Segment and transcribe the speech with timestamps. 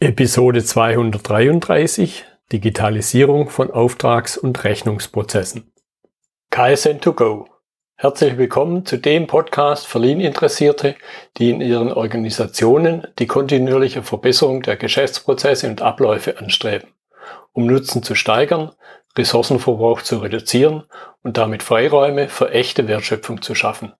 [0.00, 5.72] Episode 233 Digitalisierung von Auftrags- und Rechnungsprozessen.
[6.50, 7.46] KSN2Go.
[7.94, 10.96] Herzlich willkommen zu dem Podcast für Lean-Interessierte,
[11.36, 16.88] die in ihren Organisationen die kontinuierliche Verbesserung der Geschäftsprozesse und Abläufe anstreben,
[17.52, 18.72] um Nutzen zu steigern,
[19.16, 20.82] Ressourcenverbrauch zu reduzieren
[21.22, 23.92] und damit Freiräume für echte Wertschöpfung zu schaffen,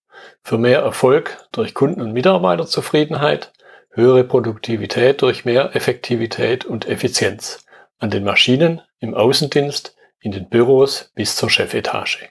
[0.42, 3.52] für mehr Erfolg durch Kunden- und Mitarbeiterzufriedenheit,
[3.94, 7.64] höhere Produktivität durch mehr Effektivität und Effizienz
[7.98, 12.28] an den Maschinen, im Außendienst, in den Büros bis zur Chefetage.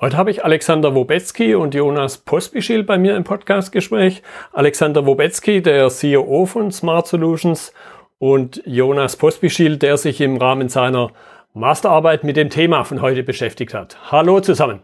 [0.00, 4.22] Heute habe ich Alexander Wobetzky und Jonas Pospischil bei mir im Podcastgespräch.
[4.52, 7.72] Alexander Wobetzky, der CEO von Smart Solutions
[8.18, 11.12] und Jonas Pospischil, der sich im Rahmen seiner
[11.54, 14.10] Masterarbeit mit dem Thema von heute beschäftigt hat.
[14.10, 14.82] Hallo zusammen.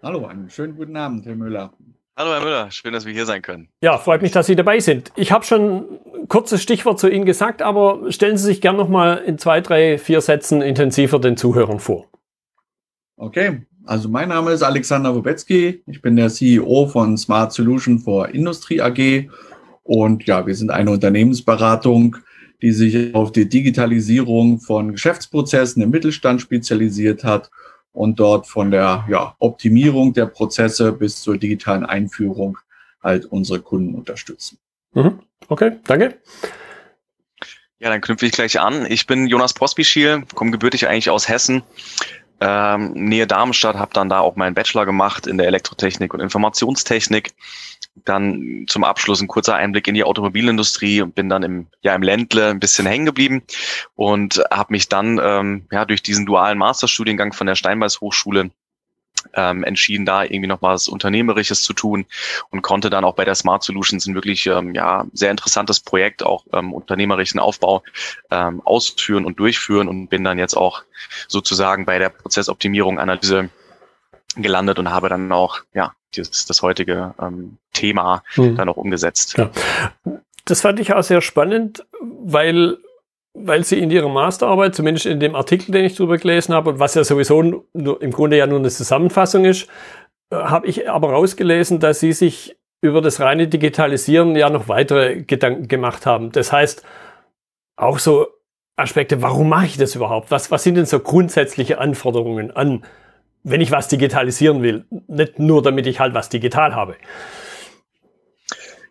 [0.00, 1.72] Hallo, einen schönen guten Abend, Herr Müller.
[2.18, 3.68] Hallo Herr Müller, schön, dass wir hier sein können.
[3.80, 5.12] Ja, freut mich, dass Sie dabei sind.
[5.14, 5.84] Ich habe schon
[6.16, 9.60] ein kurzes Stichwort zu Ihnen gesagt, aber stellen Sie sich gern noch mal in zwei,
[9.60, 12.10] drei, vier Sätzen intensiver den Zuhörern vor.
[13.18, 15.84] Okay, also mein Name ist Alexander Wobetzky.
[15.86, 19.30] Ich bin der CEO von Smart Solution for Industry AG.
[19.84, 22.16] Und ja, wir sind eine Unternehmensberatung,
[22.62, 27.48] die sich auf die Digitalisierung von Geschäftsprozessen im Mittelstand spezialisiert hat
[27.92, 32.58] und dort von der ja, Optimierung der Prozesse bis zur digitalen Einführung
[33.02, 34.58] halt unsere Kunden unterstützen.
[34.92, 35.20] Mhm.
[35.48, 36.18] Okay, danke.
[37.80, 38.86] Ja, dann knüpfe ich gleich an.
[38.90, 41.62] Ich bin Jonas Pospischil, komme gebürtig eigentlich aus Hessen,
[42.40, 47.34] ähm, Nähe Darmstadt, habe dann da auch meinen Bachelor gemacht in der Elektrotechnik und Informationstechnik.
[48.04, 52.02] Dann zum Abschluss ein kurzer Einblick in die Automobilindustrie und bin dann im, ja, im
[52.02, 53.42] Ländle ein bisschen hängen geblieben
[53.96, 58.50] und habe mich dann ähm, ja, durch diesen dualen Masterstudiengang von der Steinbeis Hochschule
[59.34, 62.06] ähm, entschieden, da irgendwie noch was Unternehmerisches zu tun
[62.50, 66.22] und konnte dann auch bei der Smart Solutions ein wirklich ähm, ja, sehr interessantes Projekt,
[66.22, 67.82] auch ähm, unternehmerischen Aufbau
[68.30, 70.82] ähm, ausführen und durchführen und bin dann jetzt auch
[71.26, 73.50] sozusagen bei der Prozessoptimierung Analyse
[74.36, 78.56] gelandet und habe dann auch ja das, das heutige ähm, Thema mhm.
[78.56, 79.36] dann auch umgesetzt.
[79.36, 79.50] Ja.
[80.44, 82.78] Das fand ich auch sehr spannend, weil
[83.34, 86.78] weil sie in ihrer Masterarbeit, zumindest in dem Artikel, den ich drüber gelesen habe, und
[86.78, 89.68] was ja sowieso nur, im Grunde ja nur eine Zusammenfassung ist,
[90.30, 95.22] äh, habe ich aber rausgelesen, dass sie sich über das reine Digitalisieren ja noch weitere
[95.22, 96.30] Gedanken gemacht haben.
[96.32, 96.84] Das heißt,
[97.76, 98.28] auch so
[98.76, 100.30] Aspekte, warum mache ich das überhaupt?
[100.30, 102.84] Was, was sind denn so grundsätzliche Anforderungen an
[103.44, 104.84] wenn ich was digitalisieren will.
[105.06, 106.96] Nicht nur, damit ich halt was digital habe.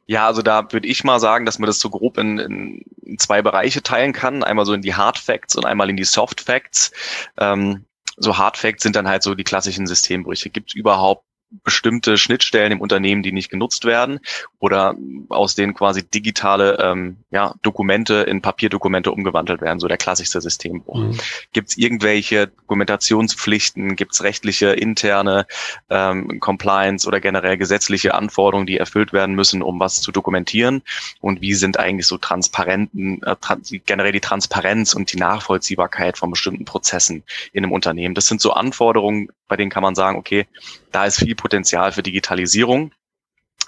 [0.08, 3.42] Ja, also da würde ich mal sagen, dass man das so grob in, in zwei
[3.42, 4.42] Bereiche teilen kann.
[4.44, 6.92] Einmal so in die Hard Facts und einmal in die Soft Facts.
[7.38, 7.86] Ähm,
[8.16, 10.50] so Hard Facts sind dann halt so die klassischen Systembrüche.
[10.50, 14.20] Gibt es überhaupt bestimmte Schnittstellen im Unternehmen, die nicht genutzt werden
[14.60, 14.96] oder
[15.30, 20.98] aus denen quasi digitale ähm, ja, Dokumente in Papierdokumente umgewandelt werden, so der klassischste Systembruch.
[20.98, 21.18] Mhm.
[21.54, 25.48] Gibt es irgendwelche Dokumentationspflichten, gibt es rechtliche interne
[25.90, 30.82] ähm, Compliance oder generell gesetzliche Anforderungen, die erfüllt werden müssen, um was zu dokumentieren
[31.22, 36.30] und wie sind eigentlich so transparenten, äh, trans generell die Transparenz und die Nachvollziehbarkeit von
[36.30, 38.16] bestimmten Prozessen in einem Unternehmen.
[38.16, 40.48] Das sind so Anforderungen, bei denen kann man sagen, okay,
[40.92, 42.92] da ist viel Potenzial für Digitalisierung.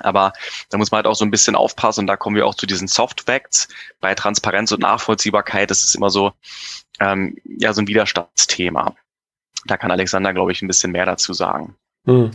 [0.01, 0.34] Aber
[0.69, 2.66] da muss man halt auch so ein bisschen aufpassen und da kommen wir auch zu
[2.66, 3.67] diesen Soft Facts.
[4.00, 6.31] Bei Transparenz und Nachvollziehbarkeit das ist immer so,
[7.00, 8.95] ähm, ja, so ein Widerstandsthema.
[9.66, 11.75] Da kann Alexander, glaube ich, ein bisschen mehr dazu sagen.
[12.06, 12.31] Hm.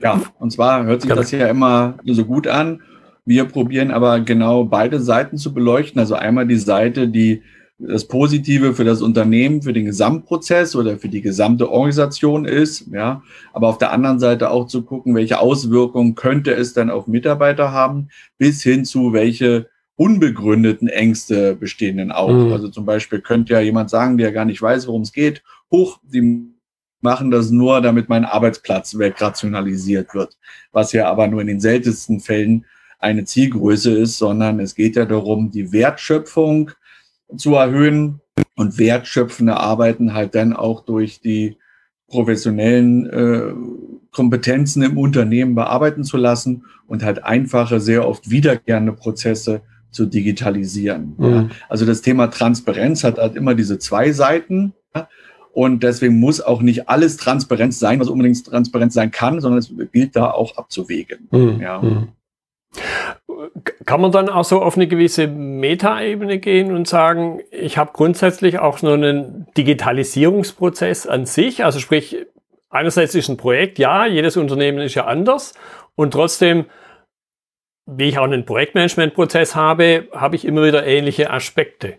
[0.00, 2.82] Ja, und zwar hört sich das ja immer so gut an.
[3.24, 6.00] Wir probieren aber genau beide Seiten zu beleuchten.
[6.00, 7.42] Also einmal die Seite, die
[7.88, 13.22] das Positive für das Unternehmen, für den Gesamtprozess oder für die gesamte Organisation ist, ja,
[13.52, 17.72] aber auf der anderen Seite auch zu gucken, welche Auswirkungen könnte es dann auf Mitarbeiter
[17.72, 22.32] haben, bis hin zu welche unbegründeten Ängste bestehen denn auch.
[22.32, 22.52] Mhm.
[22.52, 25.98] Also zum Beispiel könnte ja jemand sagen, der gar nicht weiß, worum es geht, hoch,
[26.02, 26.52] die
[27.00, 30.38] machen das nur, damit mein Arbeitsplatz wegrationalisiert wird,
[30.70, 32.64] was ja aber nur in den seltensten Fällen
[33.00, 36.70] eine Zielgröße ist, sondern es geht ja darum, die Wertschöpfung
[37.36, 38.20] zu erhöhen
[38.56, 41.56] und wertschöpfende Arbeiten halt dann auch durch die
[42.08, 43.54] professionellen äh,
[44.10, 51.14] Kompetenzen im Unternehmen bearbeiten zu lassen und halt einfache, sehr oft wiederkehrende Prozesse zu digitalisieren.
[51.16, 51.30] Mhm.
[51.30, 51.48] Ja.
[51.68, 54.74] Also das Thema Transparenz hat halt immer diese zwei Seiten.
[54.94, 55.08] Ja.
[55.52, 59.72] Und deswegen muss auch nicht alles Transparenz sein, was unbedingt Transparenz sein kann, sondern es
[59.92, 61.28] gilt da auch abzuwägen.
[61.30, 61.60] Mhm.
[61.60, 62.06] Ja.
[63.86, 68.58] Kann man dann auch so auf eine gewisse Metaebene gehen und sagen, ich habe grundsätzlich
[68.58, 72.26] auch so einen Digitalisierungsprozess an sich, also sprich,
[72.70, 75.54] einerseits ist ein Projekt, ja, jedes Unternehmen ist ja anders
[75.94, 76.66] und trotzdem
[77.86, 81.98] wie ich auch einen Projektmanagementprozess habe, habe ich immer wieder ähnliche Aspekte.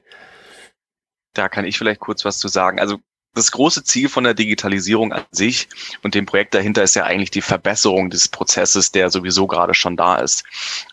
[1.33, 2.79] Da kann ich vielleicht kurz was zu sagen.
[2.79, 2.99] Also
[3.33, 5.67] das große Ziel von der Digitalisierung an sich
[6.03, 9.97] und dem Projekt dahinter ist ja eigentlich die Verbesserung des Prozesses, der sowieso gerade schon
[9.97, 10.43] da ist.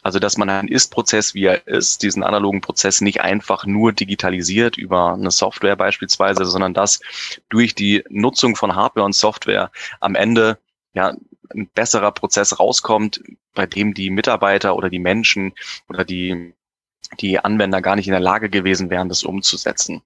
[0.02, 4.78] Also, dass man einen Ist-Prozess, wie er ist, diesen analogen Prozess nicht einfach nur digitalisiert
[4.78, 7.00] über eine Software beispielsweise, sondern dass
[7.50, 9.70] durch die Nutzung von Hardware und Software
[10.00, 10.58] am Ende
[10.94, 11.14] ja
[11.54, 13.22] ein besserer Prozess rauskommt,
[13.54, 15.52] bei dem die Mitarbeiter oder die Menschen
[15.88, 16.54] oder die,
[17.20, 20.00] die Anwender gar nicht in der Lage gewesen wären, das umzusetzen.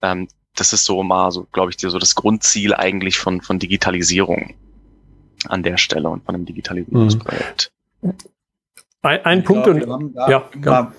[0.00, 4.54] Ähm, das ist so mal so, glaube ich, so das Grundziel eigentlich von, von Digitalisierung
[5.48, 7.72] an der Stelle und von einem Digitalisierungsprojekt.
[9.02, 10.92] Ein, ein Punkt glaub, und ja, immer,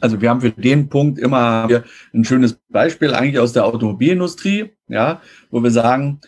[0.00, 1.68] also wir haben für den Punkt immer
[2.12, 6.20] ein schönes Beispiel eigentlich aus der Automobilindustrie, ja, wo wir sagen,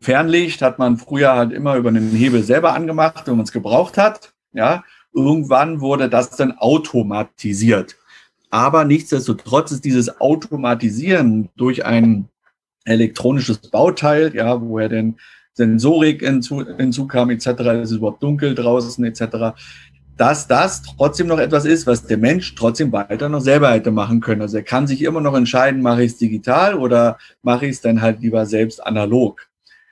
[0.00, 3.96] Fernlicht hat man früher halt immer über einen Hebel selber angemacht, wenn man es gebraucht
[3.96, 4.84] hat, ja.
[5.14, 7.96] Irgendwann wurde das dann automatisiert.
[8.50, 12.28] Aber nichtsdestotrotz ist dieses Automatisieren durch ein
[12.84, 15.16] elektronisches Bauteil, ja, wo er denn
[15.52, 19.58] Sensorik hinzu, hinzukam, etc., es ist überhaupt dunkel draußen, etc.,
[20.16, 24.20] dass das trotzdem noch etwas ist, was der Mensch trotzdem weiter noch selber hätte machen
[24.20, 24.42] können.
[24.42, 27.80] Also er kann sich immer noch entscheiden, mache ich es digital oder mache ich es
[27.80, 29.48] dann halt lieber selbst analog.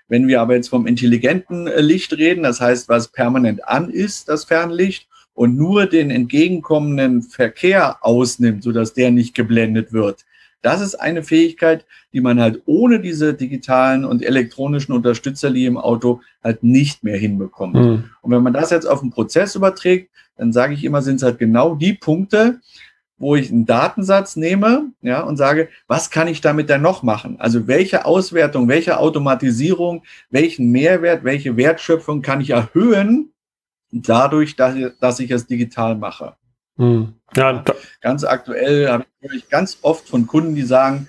[0.08, 4.44] Wenn wir aber jetzt vom intelligenten Licht reden, das heißt, was permanent an ist, das
[4.44, 10.24] Fernlicht, und nur den entgegenkommenden Verkehr ausnimmt, sodass der nicht geblendet wird.
[10.62, 15.76] Das ist eine Fähigkeit, die man halt ohne diese digitalen und elektronischen Unterstützer, die im
[15.76, 17.74] Auto halt nicht mehr hinbekommt.
[17.74, 18.04] Mhm.
[18.22, 21.22] Und wenn man das jetzt auf einen Prozess überträgt, dann sage ich immer, sind es
[21.22, 22.60] halt genau die Punkte,
[23.18, 27.36] wo ich einen Datensatz nehme, ja, und sage, was kann ich damit dann noch machen?
[27.38, 33.32] Also welche Auswertung, welche Automatisierung, welchen Mehrwert, welche Wertschöpfung kann ich erhöhen,
[33.90, 36.36] dadurch, dass, dass ich es digital mache.
[36.76, 37.14] Hm.
[37.34, 37.64] Ja,
[38.00, 39.04] ganz aktuell habe
[39.34, 41.08] ich ganz oft von Kunden, die sagen,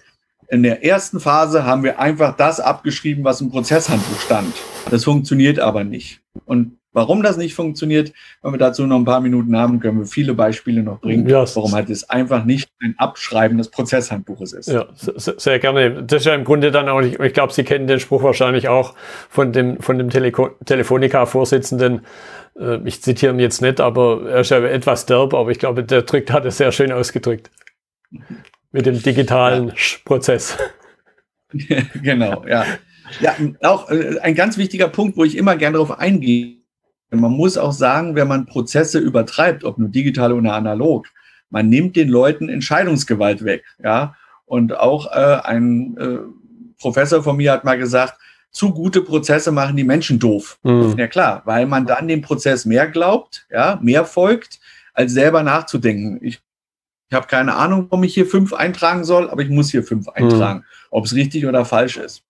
[0.50, 4.54] in der ersten Phase haben wir einfach das abgeschrieben, was im Prozesshandbuch stand.
[4.90, 6.22] Das funktioniert aber nicht.
[6.46, 8.12] Und warum das nicht funktioniert,
[8.42, 11.46] wenn wir dazu noch ein paar Minuten haben, können wir viele Beispiele noch bringen, ja,
[11.56, 14.68] warum halt es einfach nicht ein Abschreiben des Prozesshandbuches ist.
[14.68, 16.04] Ja, sehr gerne.
[16.04, 18.68] Das ist ja im Grunde dann auch, ich, ich glaube, Sie kennen den Spruch wahrscheinlich
[18.68, 18.96] auch
[19.30, 22.02] von dem, von dem Telefonica-Vorsitzenden,
[22.60, 25.84] äh, ich zitiere ihn jetzt nicht, aber er ist ja etwas derb, aber ich glaube,
[25.84, 27.52] der Trick hat es sehr schön ausgedrückt.
[28.72, 29.74] Mit dem digitalen ja.
[30.04, 30.58] Prozess.
[32.02, 32.66] genau, ja.
[33.22, 36.57] Ja, auch äh, ein ganz wichtiger Punkt, wo ich immer gerne darauf eingehe.
[37.10, 41.08] Man muss auch sagen, wenn man Prozesse übertreibt, ob nur digital oder analog,
[41.50, 43.64] man nimmt den Leuten Entscheidungsgewalt weg.
[43.82, 44.16] Ja,
[44.46, 46.18] und auch äh, ein äh,
[46.80, 48.18] Professor von mir hat mal gesagt,
[48.52, 50.58] zu gute Prozesse machen die Menschen doof.
[50.64, 50.96] Mhm.
[50.98, 54.60] Ja klar, weil man dann dem Prozess mehr glaubt, ja, mehr folgt,
[54.94, 56.20] als selber nachzudenken.
[56.22, 56.42] Ich,
[57.10, 60.08] ich habe keine Ahnung, warum ich hier fünf eintragen soll, aber ich muss hier fünf
[60.08, 60.14] mhm.
[60.16, 60.64] eintragen, mhm.
[60.92, 62.24] ob es richtig oder falsch ist.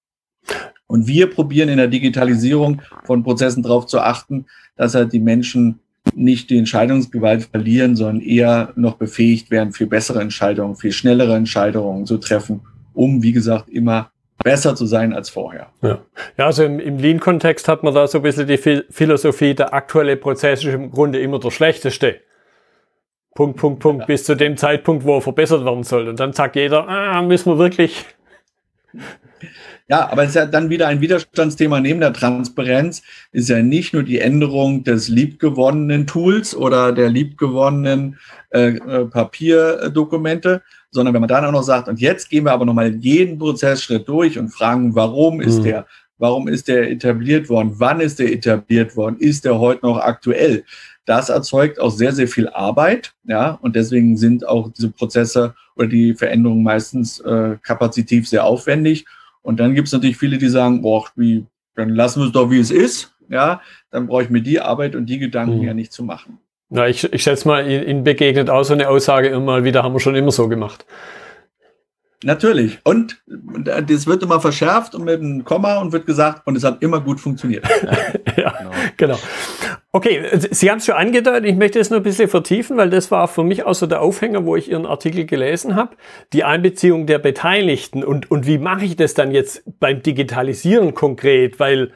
[0.88, 4.46] Und wir probieren in der Digitalisierung von Prozessen darauf zu achten,
[4.78, 5.80] dass halt die Menschen
[6.16, 12.06] nicht die Entscheidungsgewalt verlieren, sondern eher noch befähigt werden, viel bessere Entscheidungen, viel schnellere Entscheidungen
[12.06, 12.62] zu treffen,
[12.94, 14.12] um, wie gesagt, immer
[14.44, 15.68] besser zu sein als vorher.
[15.82, 16.00] Ja,
[16.38, 18.58] ja also im, im Lean-Kontext hat man da so ein bisschen die
[18.90, 22.22] Philosophie, der aktuelle Prozess ist im Grunde immer der schlechteste.
[23.36, 24.06] Punkt, Punkt, Punkt, ja.
[24.08, 26.08] bis zu dem Zeitpunkt, wo er verbessert werden soll.
[26.08, 28.06] Und dann sagt jeder, ah, müssen wir wirklich.
[29.88, 33.94] Ja, aber es ist ja dann wieder ein Widerstandsthema neben der Transparenz, ist ja nicht
[33.94, 38.18] nur die Änderung des liebgewonnenen Tools oder der liebgewonnenen
[38.50, 42.66] äh, äh Papierdokumente, sondern wenn man dann auch noch sagt, und jetzt gehen wir aber
[42.66, 45.64] nochmal jeden Prozessschritt durch und fragen, warum ist mhm.
[45.64, 50.00] der, warum ist der etabliert worden, wann ist der etabliert worden, ist der heute noch
[50.00, 50.66] aktuell?
[51.08, 55.88] Das erzeugt auch sehr, sehr viel Arbeit, ja, und deswegen sind auch diese Prozesse oder
[55.88, 59.06] die Veränderungen meistens äh, kapazitiv sehr aufwendig.
[59.42, 61.46] Und dann gibt es natürlich viele, die sagen, boah, wie,
[61.76, 64.98] dann lassen wir es doch, wie es ist, ja, dann brauche ich mir die Arbeit
[64.98, 65.64] und die Gedanken mhm.
[65.64, 66.40] ja nicht zu machen.
[66.70, 70.02] Na, ich, ich schätze mal, Ihnen begegnet auch so eine Aussage immer wieder, haben wir
[70.02, 70.86] schon immer so gemacht.
[72.24, 72.80] Natürlich.
[72.84, 76.82] Und das wird immer verschärft und mit einem Komma und wird gesagt, und es hat
[76.82, 77.64] immer gut funktioniert.
[78.38, 78.72] ja, genau.
[78.98, 79.20] genau.
[79.92, 83.12] Okay, Sie haben es schon angedeutet, ich möchte es nur ein bisschen vertiefen, weil das
[83.12, 85.96] war für mich auch so der Aufhänger, wo ich Ihren Artikel gelesen habe.
[86.34, 91.60] Die Einbeziehung der Beteiligten und, und wie mache ich das dann jetzt beim Digitalisieren konkret?
[91.60, 91.92] Weil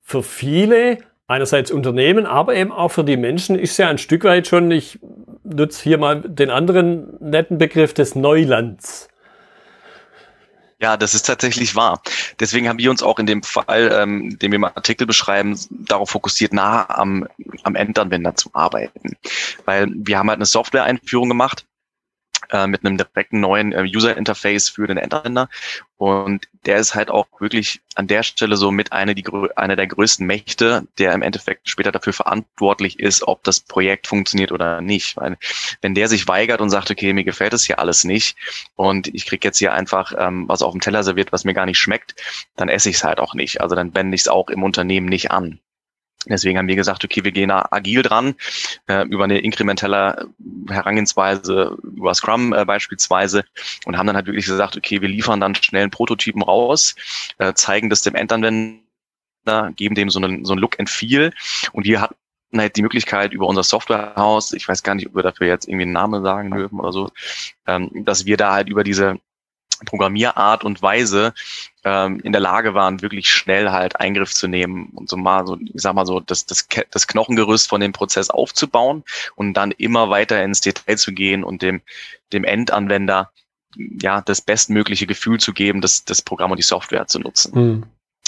[0.00, 4.46] für viele einerseits Unternehmen, aber eben auch für die Menschen ist ja ein Stück weit
[4.46, 4.98] schon, ich
[5.44, 9.08] nutze hier mal den anderen netten Begriff des Neulands.
[10.80, 12.00] Ja, das ist tatsächlich wahr.
[12.38, 16.10] Deswegen haben wir uns auch in dem Fall, ähm, den wir im Artikel beschreiben, darauf
[16.10, 17.26] fokussiert, nah am,
[17.64, 19.16] am Endanwender zu arbeiten.
[19.64, 21.66] Weil wir haben halt eine Software-Einführung gemacht
[22.66, 25.48] mit einem direkten neuen äh, User-Interface für den Endanwender.
[25.96, 29.14] Und der ist halt auch wirklich an der Stelle so mit einer
[29.56, 34.52] eine der größten Mächte, der im Endeffekt später dafür verantwortlich ist, ob das Projekt funktioniert
[34.52, 35.16] oder nicht.
[35.16, 35.36] Weil
[35.80, 38.36] wenn der sich weigert und sagt, okay, mir gefällt es hier alles nicht
[38.76, 41.66] und ich krieg jetzt hier einfach ähm, was auf dem Teller serviert, was mir gar
[41.66, 42.14] nicht schmeckt,
[42.54, 43.60] dann esse ich es halt auch nicht.
[43.60, 45.60] Also dann wende ich es auch im Unternehmen nicht an.
[46.30, 48.34] Deswegen haben wir gesagt, okay, wir gehen da agil dran,
[48.88, 50.28] äh, über eine inkrementelle
[50.68, 53.44] Herangehensweise, über Scrum äh, beispielsweise
[53.84, 56.94] und haben dann halt wirklich gesagt, okay, wir liefern dann schnell einen Prototypen raus,
[57.38, 58.80] äh, zeigen das dem Endanwender,
[59.76, 61.32] geben dem so einen, so einen Look and Feel.
[61.72, 62.16] Und wir hatten
[62.56, 65.84] halt die Möglichkeit über unser Softwarehaus, ich weiß gar nicht, ob wir dafür jetzt irgendwie
[65.84, 67.10] einen Namen sagen dürfen oder so,
[67.66, 69.18] ähm, dass wir da halt über diese
[69.86, 71.34] Programmierart und Weise
[71.84, 75.56] ähm, in der Lage waren, wirklich schnell halt Eingriff zu nehmen und so mal so,
[75.60, 79.04] ich sag mal so, das, das, das Knochengerüst von dem Prozess aufzubauen
[79.36, 81.80] und dann immer weiter ins Detail zu gehen und dem,
[82.32, 83.30] dem Endanwender
[83.76, 87.52] ja das bestmögliche Gefühl zu geben, das, das Programm und die Software zu nutzen.
[87.54, 87.82] Mhm.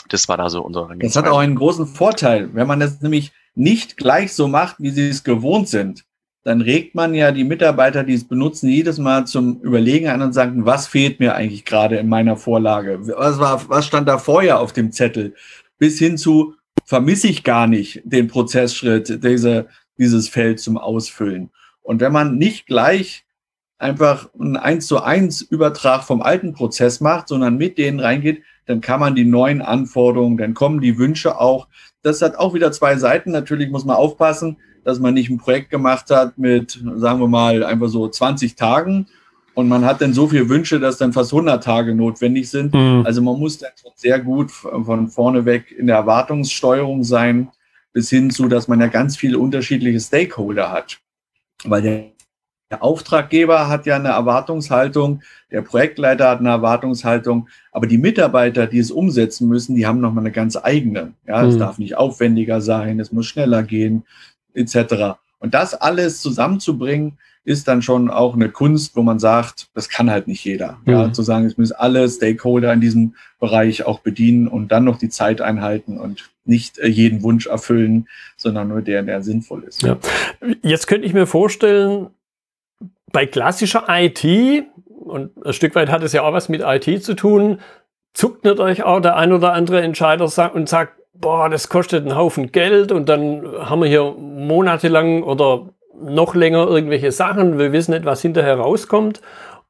[0.09, 3.33] Das war da so unser Das hat auch einen großen Vorteil, wenn man das nämlich
[3.55, 6.05] nicht gleich so macht, wie sie es gewohnt sind
[6.43, 10.33] dann regt man ja die Mitarbeiter, die es benutzen, jedes Mal zum Überlegen an und
[10.33, 12.99] sagen, was fehlt mir eigentlich gerade in meiner Vorlage?
[13.07, 15.35] Was, war, was stand da vorher auf dem Zettel?
[15.79, 16.55] Bis hin zu,
[16.85, 19.69] vermisse ich gar nicht den Prozessschritt, diese,
[19.99, 21.51] dieses Feld zum Ausfüllen.
[21.83, 23.25] Und wenn man nicht gleich
[23.79, 28.81] einfach einen 1 zu 1 Übertrag vom alten Prozess macht, sondern mit denen reingeht, dann
[28.81, 31.69] kann man die neuen Anforderungen, dann kommen die Wünsche auch.
[32.03, 33.31] Das hat auch wieder zwei Seiten.
[33.31, 37.65] Natürlich muss man aufpassen, dass man nicht ein Projekt gemacht hat mit, sagen wir mal,
[37.65, 39.07] einfach so 20 Tagen
[39.55, 42.73] und man hat dann so viele Wünsche, dass dann fast 100 Tage notwendig sind.
[42.73, 43.03] Mhm.
[43.05, 47.51] Also man muss dann sehr gut von vorne weg in der Erwartungssteuerung sein,
[47.93, 51.01] bis hin zu, dass man ja ganz viele unterschiedliche Stakeholder hat.
[51.65, 52.05] Weil der,
[52.71, 58.79] der Auftraggeber hat ja eine Erwartungshaltung, der Projektleiter hat eine Erwartungshaltung, aber die Mitarbeiter, die
[58.79, 61.13] es umsetzen müssen, die haben nochmal eine ganz eigene.
[61.27, 61.59] Ja, es mhm.
[61.59, 64.05] darf nicht aufwendiger sein, es muss schneller gehen,
[64.55, 65.19] etc.
[65.39, 70.11] Und das alles zusammenzubringen, ist dann schon auch eine Kunst, wo man sagt, das kann
[70.11, 70.79] halt nicht jeder.
[70.85, 70.93] Mhm.
[70.93, 74.99] Ja, zu sagen, es müssen alle Stakeholder in diesem Bereich auch bedienen und dann noch
[74.99, 79.83] die Zeit einhalten und nicht äh, jeden Wunsch erfüllen, sondern nur der, der sinnvoll ist.
[79.83, 79.97] Ja.
[80.63, 82.09] Jetzt könnte ich mir vorstellen,
[83.13, 87.15] bei klassischer IT, und ein Stück weit hat es ja auch was mit IT zu
[87.15, 87.61] tun,
[88.13, 92.51] zuckt natürlich auch der ein oder andere Entscheider und sagt, boah, das kostet einen Haufen
[92.53, 97.59] Geld und dann haben wir hier monatelang oder noch länger irgendwelche Sachen.
[97.59, 99.21] Wir wissen nicht, was hinterher rauskommt.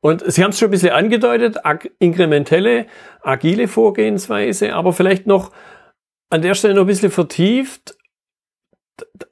[0.01, 1.59] Und Sie haben es schon ein bisschen angedeutet,
[1.99, 2.87] inkrementelle,
[3.23, 5.51] agile Vorgehensweise, aber vielleicht noch
[6.31, 7.97] an der Stelle noch ein bisschen vertieft,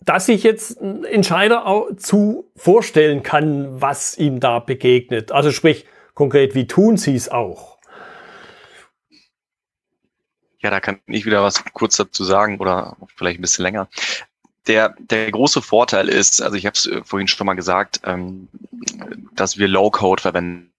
[0.04, 5.32] dass sich jetzt ein Entscheider auch zu vorstellen kann, was ihm da begegnet.
[5.32, 7.77] Also sprich konkret, wie tun Sie es auch?
[10.60, 13.88] Ja, da kann ich wieder was kurz dazu sagen oder vielleicht ein bisschen länger.
[14.66, 18.48] Der, der große Vorteil ist, also ich habe es äh, vorhin schon mal gesagt, ähm,
[19.34, 20.70] dass wir Low-Code verwenden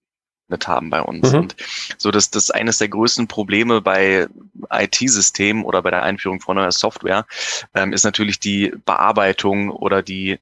[0.64, 1.32] haben bei uns.
[1.32, 1.38] Mhm.
[1.38, 1.56] Und
[1.96, 4.28] so dass das eines der größten Probleme bei
[4.70, 7.26] IT-Systemen oder bei der Einführung von neuer Software
[7.74, 10.38] ähm, ist natürlich die Bearbeitung oder die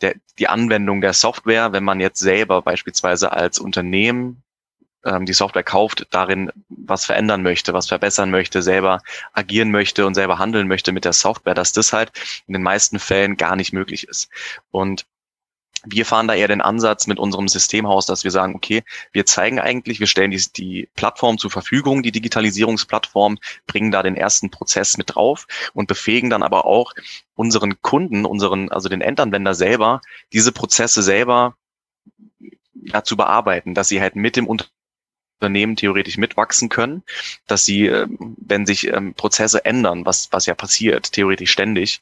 [0.00, 4.42] der, die Anwendung der Software, wenn man jetzt selber beispielsweise als Unternehmen
[5.04, 9.00] ähm, die Software kauft, darin was verändern möchte, was verbessern möchte, selber
[9.32, 12.10] agieren möchte und selber handeln möchte mit der Software, dass das halt
[12.46, 14.28] in den meisten Fällen gar nicht möglich ist.
[14.70, 15.06] Und
[15.84, 19.60] wir fahren da eher den Ansatz mit unserem Systemhaus, dass wir sagen, okay, wir zeigen
[19.60, 24.98] eigentlich, wir stellen die, die Plattform zur Verfügung, die Digitalisierungsplattform, bringen da den ersten Prozess
[24.98, 26.94] mit drauf und befähigen dann aber auch
[27.34, 30.00] unseren Kunden, unseren, also den Endanwender selber,
[30.32, 31.54] diese Prozesse selber
[32.74, 34.77] ja, zu bearbeiten, dass sie halt mit dem Unternehmen
[35.76, 37.02] theoretisch mitwachsen können,
[37.46, 42.00] dass sie, ähm, wenn sich ähm, Prozesse ändern, was, was ja passiert, theoretisch ständig,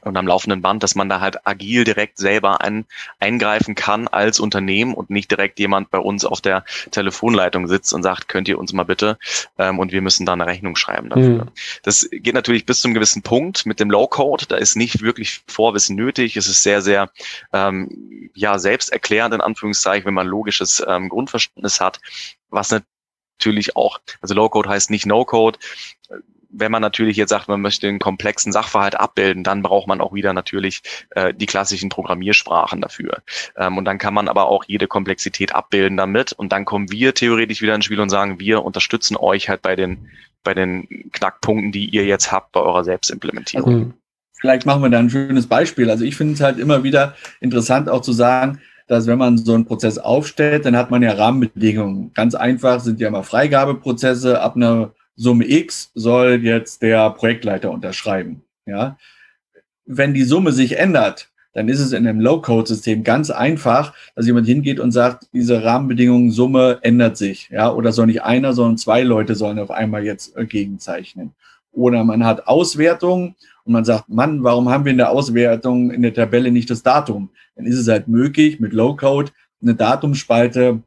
[0.00, 2.86] und am laufenden Band, dass man da halt agil direkt selber ein,
[3.20, 8.02] eingreifen kann als Unternehmen und nicht direkt jemand bei uns auf der Telefonleitung sitzt und
[8.02, 9.18] sagt, könnt ihr uns mal bitte
[9.58, 11.44] ähm, und wir müssen da eine Rechnung schreiben dafür.
[11.44, 11.50] Mhm.
[11.82, 14.46] Das geht natürlich bis zum gewissen Punkt mit dem Low-Code.
[14.48, 16.36] Da ist nicht wirklich Vorwissen nötig.
[16.36, 17.10] Es ist sehr, sehr
[17.52, 22.00] ähm, ja selbsterklärend in Anführungszeichen, wenn man logisches ähm, Grundverständnis hat,
[22.48, 25.58] was natürlich auch, also Low-Code heißt nicht No-Code
[26.52, 30.12] wenn man natürlich jetzt sagt, man möchte einen komplexen Sachverhalt abbilden, dann braucht man auch
[30.12, 33.22] wieder natürlich äh, die klassischen Programmiersprachen dafür.
[33.56, 36.32] Ähm, und dann kann man aber auch jede Komplexität abbilden damit.
[36.32, 39.74] Und dann kommen wir theoretisch wieder ins Spiel und sagen, wir unterstützen euch halt bei
[39.76, 40.10] den,
[40.44, 43.74] bei den Knackpunkten, die ihr jetzt habt bei eurer Selbstimplementierung.
[43.74, 43.92] Also,
[44.40, 45.90] vielleicht machen wir da ein schönes Beispiel.
[45.90, 49.54] Also ich finde es halt immer wieder interessant auch zu sagen, dass wenn man so
[49.54, 52.12] einen Prozess aufstellt, dann hat man ja Rahmenbedingungen.
[52.12, 54.42] Ganz einfach sind ja immer Freigabeprozesse.
[54.42, 58.42] Ab einer Summe X soll jetzt der Projektleiter unterschreiben.
[58.66, 58.98] Ja.
[59.84, 64.46] Wenn die Summe sich ändert, dann ist es in einem Low-Code-System ganz einfach, dass jemand
[64.46, 67.50] hingeht und sagt, diese Rahmenbedingungen, Summe ändert sich.
[67.50, 71.32] Ja, oder soll nicht einer, sondern zwei Leute sollen auf einmal jetzt äh, gegenzeichnen.
[71.72, 76.02] Oder man hat Auswertungen und man sagt, Mann, warum haben wir in der Auswertung in
[76.02, 77.30] der Tabelle nicht das Datum?
[77.54, 80.82] Dann ist es halt möglich, mit Low-Code eine Datumspalte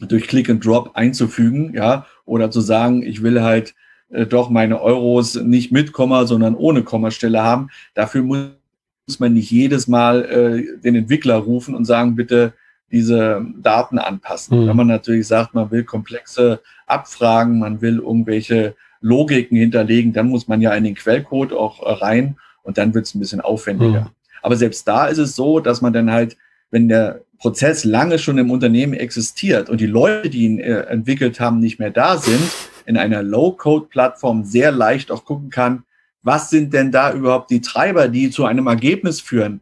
[0.00, 3.74] durch Click and Drop einzufügen, ja, oder zu sagen, ich will halt
[4.10, 7.68] äh, doch meine Euros nicht mit Komma, sondern ohne Kommastelle haben.
[7.94, 12.52] Dafür muss man nicht jedes Mal äh, den Entwickler rufen und sagen, bitte
[12.90, 14.62] diese Daten anpassen.
[14.62, 14.68] Mhm.
[14.68, 20.46] Wenn man natürlich sagt, man will komplexe Abfragen, man will irgendwelche Logiken hinterlegen, dann muss
[20.46, 24.02] man ja in den Quellcode auch äh, rein und dann wird es ein bisschen aufwendiger.
[24.02, 24.08] Mhm.
[24.42, 26.36] Aber selbst da ist es so, dass man dann halt,
[26.70, 31.40] wenn der Prozess lange schon im Unternehmen existiert und die Leute, die ihn äh, entwickelt
[31.40, 32.40] haben, nicht mehr da sind,
[32.86, 35.82] in einer Low-Code-Plattform sehr leicht auch gucken kann,
[36.22, 39.60] was sind denn da überhaupt die Treiber, die zu einem Ergebnis führen.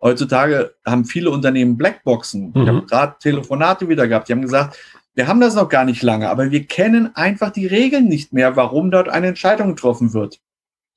[0.00, 2.52] Heutzutage haben viele Unternehmen Blackboxen.
[2.54, 2.62] Mhm.
[2.62, 4.78] Ich habe gerade Telefonate wieder gehabt, die haben gesagt,
[5.14, 8.56] wir haben das noch gar nicht lange, aber wir kennen einfach die Regeln nicht mehr,
[8.56, 10.40] warum dort eine Entscheidung getroffen wird.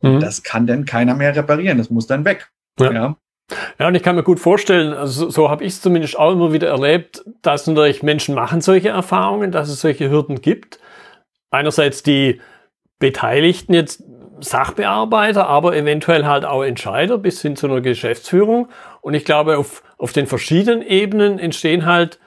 [0.02, 0.22] Mhm.
[0.22, 2.50] Das kann denn keiner mehr reparieren, das muss dann weg.
[2.80, 2.94] Ja.
[2.94, 3.18] ja.
[3.78, 6.54] Ja, und ich kann mir gut vorstellen, also so, habe ich es zumindest auch immer
[6.54, 10.80] wieder erlebt, dass natürlich Menschen machen solche Erfahrungen, dass es solche Hürden gibt.
[11.52, 12.42] Einerseits die
[13.00, 14.04] Beteiligten jetzt
[14.40, 18.70] Sachbearbeiter, aber eventuell halt auch Entscheider bis hin zu einer Geschäftsführung.
[19.02, 22.20] Und ich glaube, auf, auf den verschiedenen Ebenen entstehen halt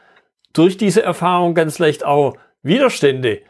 [0.52, 3.40] durch diese Erfahrung ganz leicht auch Widerstände.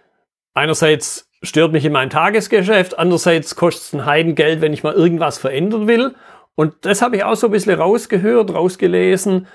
[0.54, 5.38] Einerseits stört mich in meinem Tagesgeschäft, andererseits kostet es ein Heidengeld, wenn ich mal irgendwas
[5.38, 6.14] verändern will.
[6.56, 9.46] Und das habe ich auch so ein bisschen rausgehört, rausgelesen,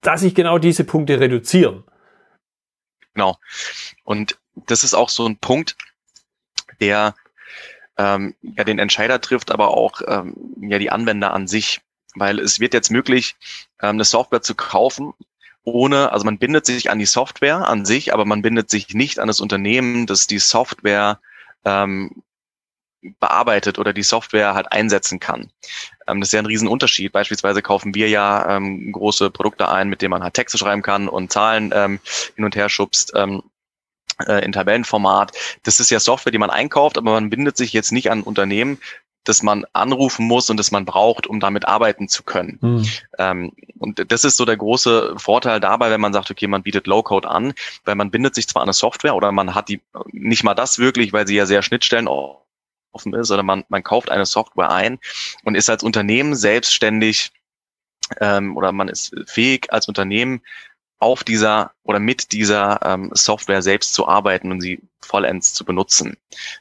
[0.00, 1.84] dass sich genau diese Punkte reduzieren.
[3.12, 3.38] Genau.
[4.02, 5.76] Und das ist auch so ein Punkt,
[6.80, 7.14] der
[7.96, 11.80] ähm, ja den Entscheider trifft, aber auch ähm, ja die Anwender an sich.
[12.16, 13.36] Weil es wird jetzt möglich,
[13.82, 15.12] ähm, eine Software zu kaufen,
[15.64, 19.18] ohne, also man bindet sich an die Software an sich, aber man bindet sich nicht
[19.18, 21.20] an das Unternehmen, das die Software
[21.64, 22.22] ähm,
[23.20, 25.50] bearbeitet oder die Software halt einsetzen kann.
[26.06, 27.12] Ähm, das ist ja ein Riesenunterschied.
[27.12, 31.08] Beispielsweise kaufen wir ja ähm, große Produkte ein, mit denen man halt Texte schreiben kann
[31.08, 32.00] und Zahlen ähm,
[32.36, 33.12] hin und her schubst.
[33.14, 33.42] Ähm,
[34.26, 35.32] äh, in Tabellenformat.
[35.64, 38.78] Das ist ja Software, die man einkauft, aber man bindet sich jetzt nicht an Unternehmen,
[39.24, 42.58] das man anrufen muss und das man braucht, um damit arbeiten zu können.
[42.60, 42.86] Mhm.
[43.18, 46.86] Ähm, und das ist so der große Vorteil dabei, wenn man sagt, okay, man bietet
[46.86, 49.80] Low-Code an, weil man bindet sich zwar an eine Software oder man hat die
[50.12, 52.06] nicht mal das wirklich, weil sie ja sehr Schnittstellen
[52.94, 54.98] offen ist, sondern man, man kauft eine Software ein
[55.44, 57.32] und ist als Unternehmen selbstständig
[58.20, 60.42] ähm, oder man ist fähig als Unternehmen
[60.98, 66.16] auf dieser oder mit dieser ähm, Software selbst zu arbeiten und sie vollends zu benutzen.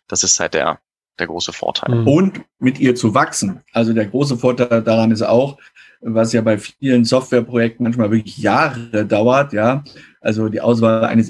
[0.07, 0.79] Das ist halt der,
[1.19, 1.95] der große Vorteil.
[1.95, 2.07] Mhm.
[2.07, 3.61] Und mit ihr zu wachsen.
[3.71, 5.57] Also der große Vorteil daran ist auch,
[6.01, 9.83] was ja bei vielen Softwareprojekten manchmal wirklich Jahre dauert, ja.
[10.19, 11.29] Also die Auswahl eines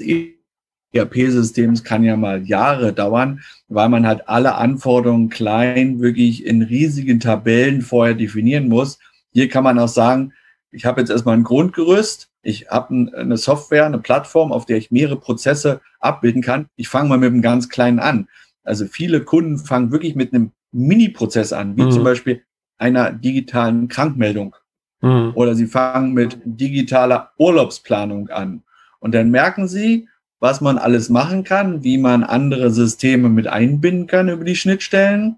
[0.94, 7.20] ERP-Systems kann ja mal Jahre dauern, weil man halt alle Anforderungen klein wirklich in riesigen
[7.20, 8.98] Tabellen vorher definieren muss.
[9.32, 10.32] Hier kann man auch sagen,
[10.70, 14.90] ich habe jetzt erstmal ein Grundgerüst, ich habe eine Software, eine Plattform, auf der ich
[14.90, 16.66] mehrere Prozesse abbilden kann.
[16.76, 18.28] Ich fange mal mit einem ganz kleinen an.
[18.62, 21.90] Also viele Kunden fangen wirklich mit einem Mini-Prozess an, wie mhm.
[21.92, 22.42] zum Beispiel
[22.78, 24.56] einer digitalen Krankmeldung.
[25.00, 25.32] Mhm.
[25.34, 28.62] Oder sie fangen mit digitaler Urlaubsplanung an.
[29.00, 30.08] Und dann merken sie,
[30.44, 35.36] was man alles machen kann, wie man andere Systeme mit einbinden kann über die Schnittstellen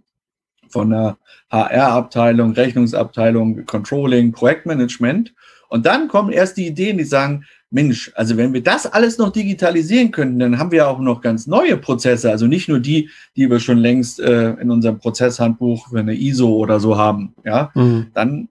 [0.69, 1.17] von der
[1.49, 5.33] HR-Abteilung, Rechnungsabteilung, Controlling, Projektmanagement.
[5.69, 9.31] Und dann kommen erst die Ideen, die sagen, Mensch, also wenn wir das alles noch
[9.31, 13.49] digitalisieren könnten, dann haben wir auch noch ganz neue Prozesse, also nicht nur die, die
[13.49, 17.33] wir schon längst äh, in unserem Prozesshandbuch für eine ISO oder so haben.
[17.45, 18.09] Ja, mhm.
[18.13, 18.49] dann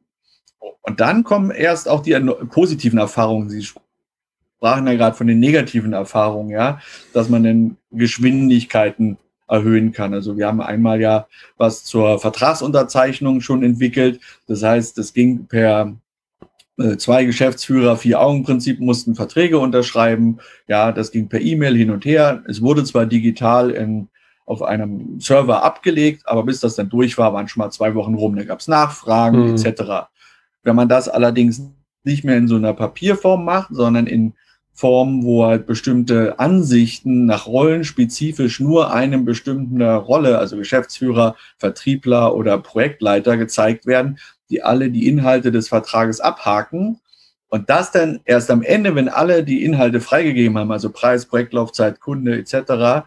[0.84, 2.18] und dann kommen erst auch die
[2.50, 3.50] positiven Erfahrungen.
[3.50, 3.68] Sie
[4.58, 6.80] sprachen ja gerade von den negativen Erfahrungen, ja,
[7.14, 10.14] dass man den Geschwindigkeiten erhöhen kann.
[10.14, 14.20] Also wir haben einmal ja was zur Vertragsunterzeichnung schon entwickelt.
[14.48, 15.96] Das heißt, es ging per
[16.78, 20.40] äh, zwei Geschäftsführer, vier Augenprinzip mussten Verträge unterschreiben.
[20.68, 22.44] Ja, das ging per E-Mail hin und her.
[22.48, 24.10] Es wurde zwar digital in
[24.48, 28.14] auf einem Server abgelegt, aber bis das dann durch war, waren schon mal zwei Wochen
[28.14, 28.36] rum.
[28.36, 29.56] Da gab es Nachfragen mhm.
[29.56, 30.08] etc.
[30.64, 31.64] Wenn man das allerdings
[32.04, 34.34] nicht mehr in so einer Papierform macht, sondern in
[34.76, 42.36] Form, wo halt bestimmte Ansichten nach Rollen spezifisch nur einem bestimmten Rolle, also Geschäftsführer, Vertriebler
[42.36, 47.00] oder Projektleiter gezeigt werden, die alle die Inhalte des Vertrages abhaken.
[47.48, 52.02] Und das dann erst am Ende, wenn alle die Inhalte freigegeben haben, also Preis, Projektlaufzeit,
[52.02, 53.06] Kunde etc.,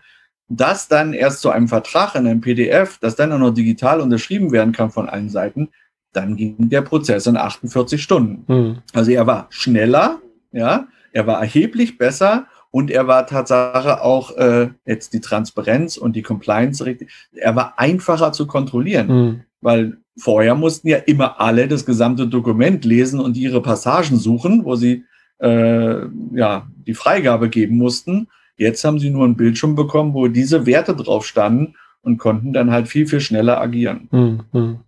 [0.48, 4.52] das dann erst zu einem Vertrag in einem PDF, das dann auch noch digital unterschrieben
[4.52, 5.68] werden kann von allen Seiten,
[6.14, 8.44] dann ging der Prozess in 48 Stunden.
[8.46, 8.78] Hm.
[8.94, 14.68] Also er war schneller, ja, er war erheblich besser und er war Tatsache auch äh,
[14.86, 17.10] jetzt die Transparenz und die Compliance richtig.
[17.32, 19.40] Er war einfacher zu kontrollieren, mhm.
[19.60, 24.76] weil vorher mussten ja immer alle das gesamte Dokument lesen und ihre Passagen suchen, wo
[24.76, 25.06] sie
[25.38, 28.28] äh, ja die Freigabe geben mussten.
[28.56, 32.70] Jetzt haben sie nur ein Bildschirm bekommen, wo diese Werte drauf standen und konnten dann
[32.70, 34.08] halt viel, viel schneller agieren.
[34.12, 34.78] Mhm.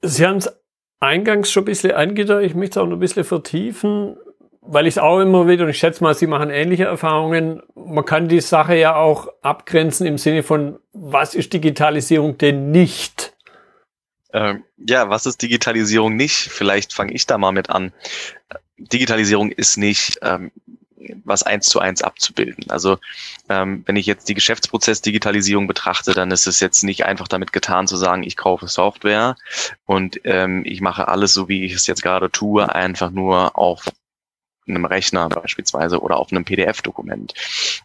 [0.00, 0.50] Sie haben es
[1.00, 4.16] eingangs schon ein bisschen angedeutet, ich möchte es auch noch ein bisschen vertiefen
[4.62, 8.04] weil ich es auch immer wieder, und ich schätze mal, Sie machen ähnliche Erfahrungen, man
[8.04, 13.34] kann die Sache ja auch abgrenzen im Sinne von, was ist Digitalisierung denn nicht?
[14.32, 16.36] Ähm, ja, was ist Digitalisierung nicht?
[16.36, 17.92] Vielleicht fange ich da mal mit an.
[18.78, 20.52] Digitalisierung ist nicht ähm,
[21.24, 22.70] was eins zu eins abzubilden.
[22.70, 22.98] Also
[23.48, 27.88] ähm, wenn ich jetzt die Geschäftsprozess-Digitalisierung betrachte, dann ist es jetzt nicht einfach damit getan
[27.88, 29.36] zu sagen, ich kaufe Software
[29.86, 33.84] und ähm, ich mache alles so, wie ich es jetzt gerade tue, einfach nur auf
[34.70, 37.34] einem Rechner beispielsweise oder auf einem PDF-Dokument.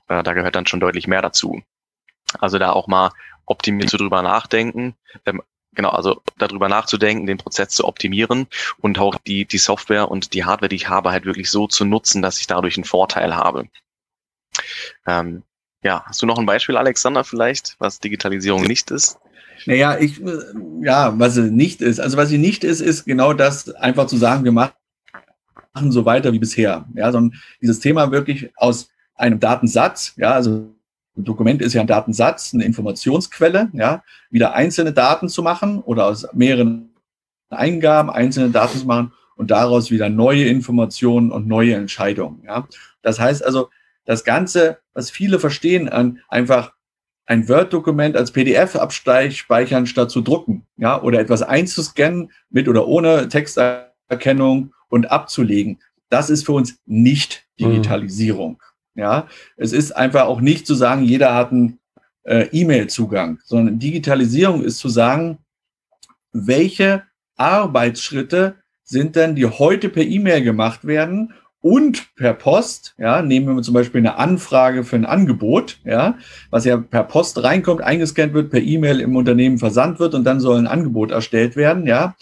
[0.07, 1.61] Äh, da gehört dann schon deutlich mehr dazu.
[2.39, 3.11] Also da auch mal
[3.45, 4.95] optimiert zu drüber nachdenken,
[5.25, 5.41] ähm,
[5.73, 8.47] genau, also darüber nachzudenken, den Prozess zu optimieren
[8.79, 11.85] und auch die, die Software und die Hardware, die ich habe, halt wirklich so zu
[11.85, 13.67] nutzen, dass ich dadurch einen Vorteil habe.
[15.05, 15.43] Ähm,
[15.83, 19.19] ja, hast du noch ein Beispiel, Alexander, vielleicht, was Digitalisierung nicht ist?
[19.65, 20.21] Naja, ich,
[20.81, 21.99] ja, was sie nicht ist.
[21.99, 24.73] Also was sie nicht ist, ist genau das, einfach zu sagen, wir machen
[25.75, 26.85] machen so weiter wie bisher.
[26.95, 30.69] Ja, sondern dieses Thema wirklich aus einem Datensatz, ja, also
[31.17, 36.07] ein Dokument ist ja ein Datensatz, eine Informationsquelle, ja, wieder einzelne Daten zu machen oder
[36.07, 36.89] aus mehreren
[37.49, 42.67] Eingaben einzelne Daten zu machen und daraus wieder neue Informationen und neue Entscheidungen, ja.
[43.01, 43.69] Das heißt also,
[44.05, 46.73] das Ganze, was viele verstehen, an einfach
[47.27, 53.29] ein Word-Dokument als PDF abspeichern statt zu drucken, ja, oder etwas einzuscannen mit oder ohne
[53.29, 55.79] Texterkennung und abzulegen.
[56.09, 58.53] Das ist für uns nicht Digitalisierung.
[58.93, 59.01] Mhm.
[59.01, 61.79] Ja, es ist einfach auch nicht zu sagen, jeder hat einen
[62.23, 65.39] äh, E-Mail-Zugang, sondern Digitalisierung ist zu sagen,
[66.31, 67.03] welche
[67.35, 73.63] Arbeitsschritte sind denn, die heute per E-Mail gemacht werden und per Post, ja, nehmen wir
[73.63, 76.17] zum Beispiel eine Anfrage für ein Angebot, ja,
[76.51, 80.39] was ja per Post reinkommt, eingescannt wird, per E-Mail im Unternehmen versandt wird und dann
[80.39, 82.15] soll ein Angebot erstellt werden, ja.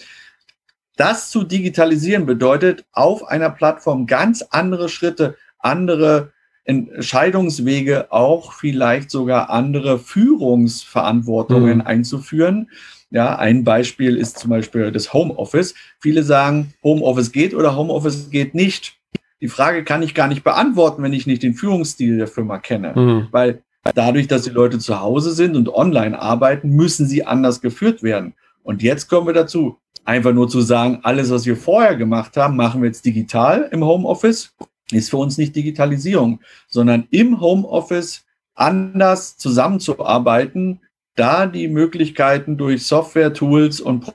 [0.95, 6.31] Das zu digitalisieren bedeutet, auf einer Plattform ganz andere Schritte, andere
[6.65, 11.87] Entscheidungswege, auch vielleicht sogar andere Führungsverantwortungen mhm.
[11.87, 12.69] einzuführen.
[13.09, 15.75] Ja, ein Beispiel ist zum Beispiel das Homeoffice.
[15.99, 18.97] Viele sagen, Homeoffice geht oder Homeoffice geht nicht.
[19.41, 22.93] Die Frage kann ich gar nicht beantworten, wenn ich nicht den Führungsstil der Firma kenne.
[22.95, 23.27] Mhm.
[23.31, 23.61] Weil
[23.93, 28.33] dadurch, dass die Leute zu Hause sind und online arbeiten, müssen sie anders geführt werden.
[28.63, 29.77] Und jetzt kommen wir dazu.
[30.05, 33.83] Einfach nur zu sagen, alles, was wir vorher gemacht haben, machen wir jetzt digital im
[33.85, 34.53] Homeoffice,
[34.91, 40.81] ist für uns nicht Digitalisierung, sondern im Homeoffice anders zusammenzuarbeiten,
[41.15, 44.13] da die Möglichkeiten durch Software, Tools und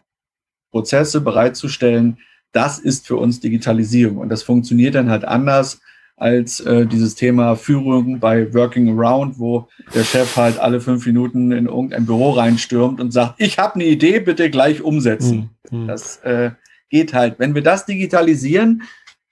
[0.71, 2.19] Prozesse bereitzustellen,
[2.53, 4.19] das ist für uns Digitalisierung.
[4.19, 5.81] Und das funktioniert dann halt anders
[6.19, 11.53] als äh, dieses Thema Führung bei Working Around, wo der Chef halt alle fünf Minuten
[11.53, 15.51] in irgendein Büro reinstürmt und sagt, ich habe eine Idee, bitte gleich umsetzen.
[15.71, 15.87] Mhm.
[15.87, 16.51] Das äh,
[16.91, 17.39] geht halt.
[17.39, 18.83] Wenn wir das digitalisieren,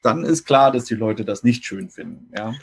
[0.03, 2.31] dann ist klar, dass die Leute das nicht schön finden.
[2.37, 2.55] Ja,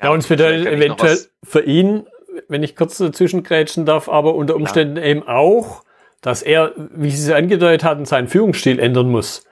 [0.00, 2.04] ja und es bedeutet eventuell für ihn,
[2.48, 5.04] wenn ich kurz dazwischen grätschen darf, aber unter Umständen ja.
[5.04, 5.82] eben auch,
[6.20, 9.44] dass er, wie Sie es angedeutet hatten, seinen Führungsstil ändern muss.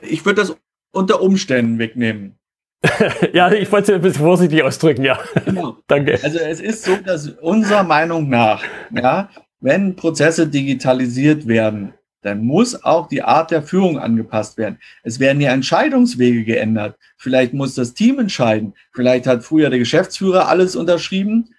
[0.00, 0.56] Ich würde das
[0.92, 2.38] unter Umständen wegnehmen.
[3.32, 5.18] ja, ich wollte es ein bisschen vorsichtig ausdrücken, ja.
[5.44, 5.76] Genau.
[5.86, 6.18] Danke.
[6.22, 9.28] Also es ist so, dass unserer Meinung nach, ja,
[9.60, 14.78] wenn Prozesse digitalisiert werden, dann muss auch die Art der Führung angepasst werden.
[15.04, 16.96] Es werden ja Entscheidungswege geändert.
[17.16, 18.74] Vielleicht muss das Team entscheiden.
[18.92, 21.50] Vielleicht hat früher der Geschäftsführer alles unterschrieben.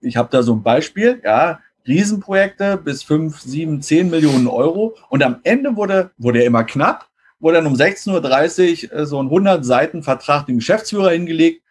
[0.00, 4.96] Ich habe da so ein Beispiel, ja, Riesenprojekte bis fünf, sieben, zehn Millionen Euro.
[5.10, 7.08] Und am Ende wurde, wurde er immer knapp
[7.44, 11.62] wurde dann um 16.30 Uhr äh, so ein 100 Seiten Vertrag dem Geschäftsführer hingelegt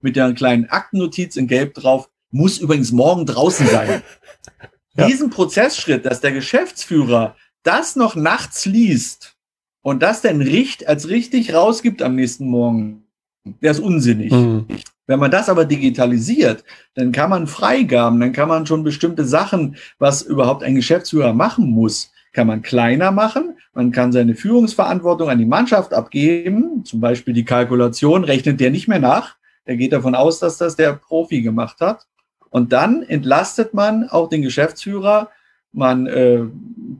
[0.00, 2.08] mit der kleinen Aktennotiz in Gelb drauf.
[2.30, 4.02] muss übrigens morgen draußen sein.
[4.96, 5.06] ja.
[5.06, 9.36] Diesen Prozessschritt, dass der Geschäftsführer das noch nachts liest
[9.82, 13.04] und das dann richt, als richtig rausgibt am nächsten Morgen,
[13.44, 14.30] der ist unsinnig.
[14.30, 14.66] Mhm.
[15.06, 19.76] Wenn man das aber digitalisiert, dann kann man Freigaben, dann kann man schon bestimmte Sachen,
[19.98, 23.56] was überhaupt ein Geschäftsführer machen muss, kann man kleiner machen.
[23.72, 26.84] Man kann seine Führungsverantwortung an die Mannschaft abgeben.
[26.84, 29.36] Zum Beispiel die Kalkulation rechnet der nicht mehr nach.
[29.64, 32.06] Er geht davon aus, dass das der Profi gemacht hat.
[32.50, 35.30] Und dann entlastet man auch den Geschäftsführer.
[35.72, 36.42] Man äh,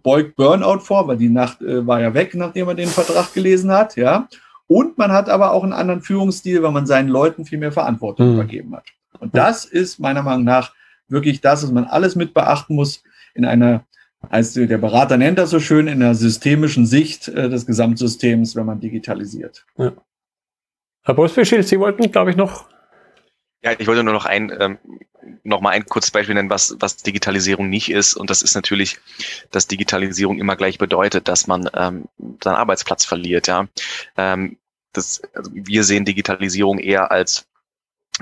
[0.03, 3.71] beugt Burnout vor, weil die Nacht äh, war ja weg, nachdem er den Vertrag gelesen
[3.71, 3.97] hat.
[3.97, 4.29] Ja.
[4.67, 8.29] Und man hat aber auch einen anderen Führungsstil, weil man seinen Leuten viel mehr Verantwortung
[8.29, 8.35] mhm.
[8.35, 8.85] übergeben hat.
[9.21, 10.73] Und das ist meiner Meinung nach
[11.09, 13.03] wirklich das, was man alles mit beachten muss
[13.35, 13.85] in einer,
[14.31, 18.67] als der Berater nennt das so schön, in einer systemischen Sicht äh, des Gesamtsystems, wenn
[18.67, 19.67] man digitalisiert.
[19.77, 19.93] Ja.
[21.03, 22.67] Herr Bosfischil, Sie wollten, glaube ich, noch.
[23.63, 24.79] Ja, ich wollte nur noch ein, ähm,
[25.43, 28.15] noch mal ein kurzes Beispiel nennen, was, was Digitalisierung nicht ist.
[28.15, 28.99] Und das ist natürlich,
[29.51, 32.05] dass Digitalisierung immer gleich bedeutet, dass man ähm,
[32.43, 33.47] seinen Arbeitsplatz verliert.
[33.47, 33.67] Ja,
[34.17, 34.59] ähm,
[34.93, 37.47] das, also wir sehen Digitalisierung eher als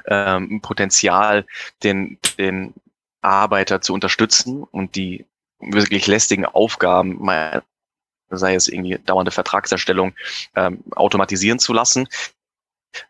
[0.06, 1.46] ähm, Potenzial,
[1.82, 2.74] den, den
[3.20, 5.26] Arbeiter zu unterstützen und die
[5.62, 7.20] wirklich lästigen Aufgaben,
[8.30, 10.14] sei es irgendwie dauernde Vertragserstellung,
[10.56, 12.08] ähm, automatisieren zu lassen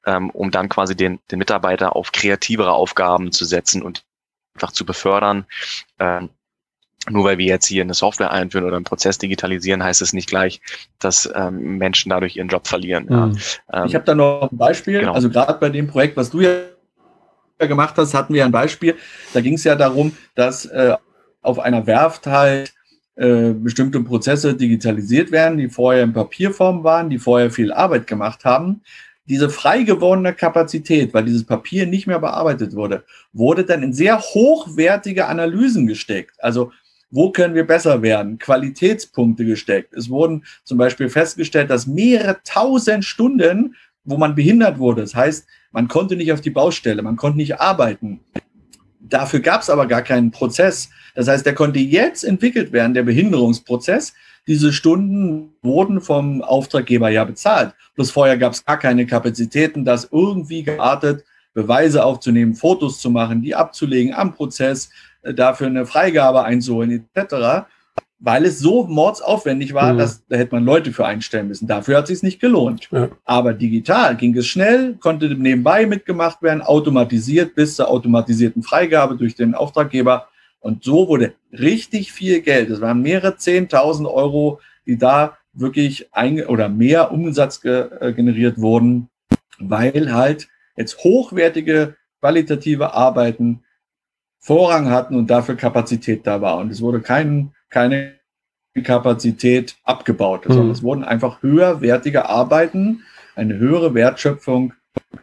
[0.06, 4.04] ähm, um dann quasi den, den Mitarbeiter auf kreativere Aufgaben zu setzen und
[4.54, 5.46] einfach zu befördern.
[5.98, 6.30] Ähm,
[7.10, 10.28] nur weil wir jetzt hier eine Software einführen oder einen Prozess digitalisieren, heißt es nicht
[10.28, 10.60] gleich,
[11.00, 13.06] dass ähm, Menschen dadurch ihren Job verlieren.
[13.10, 13.26] Ja.
[13.26, 13.38] Mhm.
[13.72, 15.00] Ähm, ich habe da noch ein Beispiel.
[15.00, 15.12] Genau.
[15.12, 16.60] Also gerade bei dem Projekt, was du ja
[17.58, 18.96] gemacht hast, hatten wir ein Beispiel.
[19.34, 20.96] Da ging es ja darum, dass äh,
[21.42, 22.72] auf einer Werft halt
[23.16, 28.44] äh, bestimmte Prozesse digitalisiert werden, die vorher in Papierform waren, die vorher viel Arbeit gemacht
[28.44, 28.80] haben
[29.26, 34.20] diese frei gewordene Kapazität, weil dieses Papier nicht mehr bearbeitet wurde, wurde dann in sehr
[34.20, 36.34] hochwertige Analysen gesteckt.
[36.38, 36.72] Also
[37.10, 38.38] wo können wir besser werden?
[38.38, 39.94] Qualitätspunkte gesteckt.
[39.94, 45.46] Es wurden zum Beispiel festgestellt, dass mehrere tausend Stunden, wo man behindert wurde, das heißt,
[45.70, 48.20] man konnte nicht auf die Baustelle, man konnte nicht arbeiten.
[49.08, 50.88] Dafür gab es aber gar keinen Prozess.
[51.14, 54.14] Das heißt, der konnte jetzt entwickelt werden, der Behinderungsprozess,
[54.46, 57.74] diese Stunden wurden vom Auftraggeber ja bezahlt.
[57.94, 63.42] Bloß vorher gab es gar keine Kapazitäten, das irgendwie geartet, Beweise aufzunehmen, Fotos zu machen,
[63.42, 64.90] die abzulegen am Prozess,
[65.22, 67.66] äh, dafür eine Freigabe einzuholen, etc.
[68.24, 69.98] Weil es so mordsaufwendig war, mhm.
[69.98, 71.66] dass da hätte man Leute für einstellen müssen.
[71.66, 72.88] Dafür hat es sich nicht gelohnt.
[72.92, 73.08] Ja.
[73.24, 79.34] Aber digital ging es schnell, konnte nebenbei mitgemacht werden, automatisiert bis zur automatisierten Freigabe durch
[79.34, 80.28] den Auftraggeber
[80.62, 86.46] und so wurde richtig viel Geld, es waren mehrere Zehntausend Euro, die da wirklich ein
[86.46, 89.08] oder mehr Umsatz ge äh, generiert wurden,
[89.58, 93.64] weil halt jetzt hochwertige qualitative Arbeiten
[94.38, 96.58] Vorrang hatten und dafür Kapazität da war.
[96.58, 98.12] Und es wurde kein, keine
[98.84, 100.52] Kapazität abgebaut, mhm.
[100.52, 103.02] sondern es wurden einfach höherwertige Arbeiten,
[103.34, 104.74] eine höhere Wertschöpfung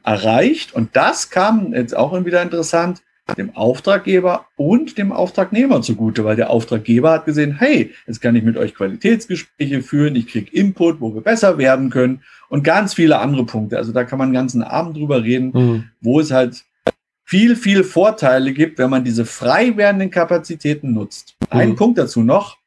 [0.03, 0.73] erreicht.
[0.73, 3.01] Und das kam jetzt auch wieder interessant
[3.37, 8.43] dem Auftraggeber und dem Auftragnehmer zugute, weil der Auftraggeber hat gesehen, hey, jetzt kann ich
[8.43, 13.19] mit euch Qualitätsgespräche führen, ich kriege Input, wo wir besser werden können und ganz viele
[13.19, 13.77] andere Punkte.
[13.77, 15.83] Also da kann man einen ganzen Abend drüber reden, mhm.
[16.01, 16.63] wo es halt
[17.29, 21.35] viel, viel Vorteile gibt, wenn man diese frei werdenden Kapazitäten nutzt.
[21.41, 21.59] Mhm.
[21.59, 22.57] Ein Punkt dazu noch.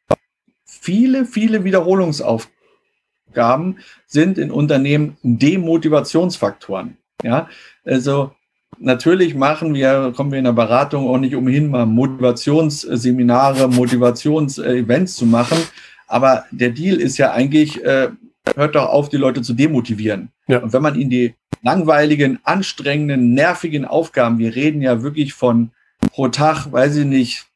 [0.65, 6.97] Viele, viele Wiederholungsaufgaben sind in Unternehmen Demotivationsfaktoren.
[7.25, 7.49] Ja,
[7.85, 8.31] also
[8.79, 15.27] natürlich machen wir, kommen wir in der Beratung auch nicht umhin, mal Motivationsseminare, Motivationsevents zu
[15.27, 15.59] machen.
[16.07, 18.11] Aber der Deal ist ja eigentlich, äh,
[18.55, 20.29] hört doch auf, die Leute zu demotivieren.
[20.47, 20.61] Ja.
[20.61, 25.71] Und wenn man ihnen die langweiligen, anstrengenden, nervigen Aufgaben, wir reden ja wirklich von
[26.11, 27.47] pro Tag, weiß ich nicht,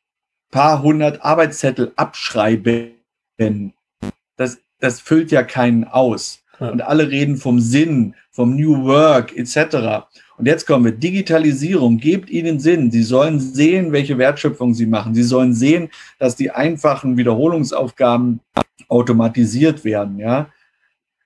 [0.51, 2.93] paar hundert Arbeitszettel abschreiben.
[4.37, 6.41] Das, das füllt ja keinen aus.
[6.61, 6.71] Ja.
[6.71, 10.07] Und alle reden vom Sinn, vom New Work etc.
[10.39, 12.91] Und jetzt kommen wir, Digitalisierung, gebt ihnen Sinn.
[12.91, 15.15] Sie sollen sehen, welche Wertschöpfung sie machen.
[15.15, 18.41] Sie sollen sehen, dass die einfachen Wiederholungsaufgaben
[18.89, 20.49] automatisiert werden, ja.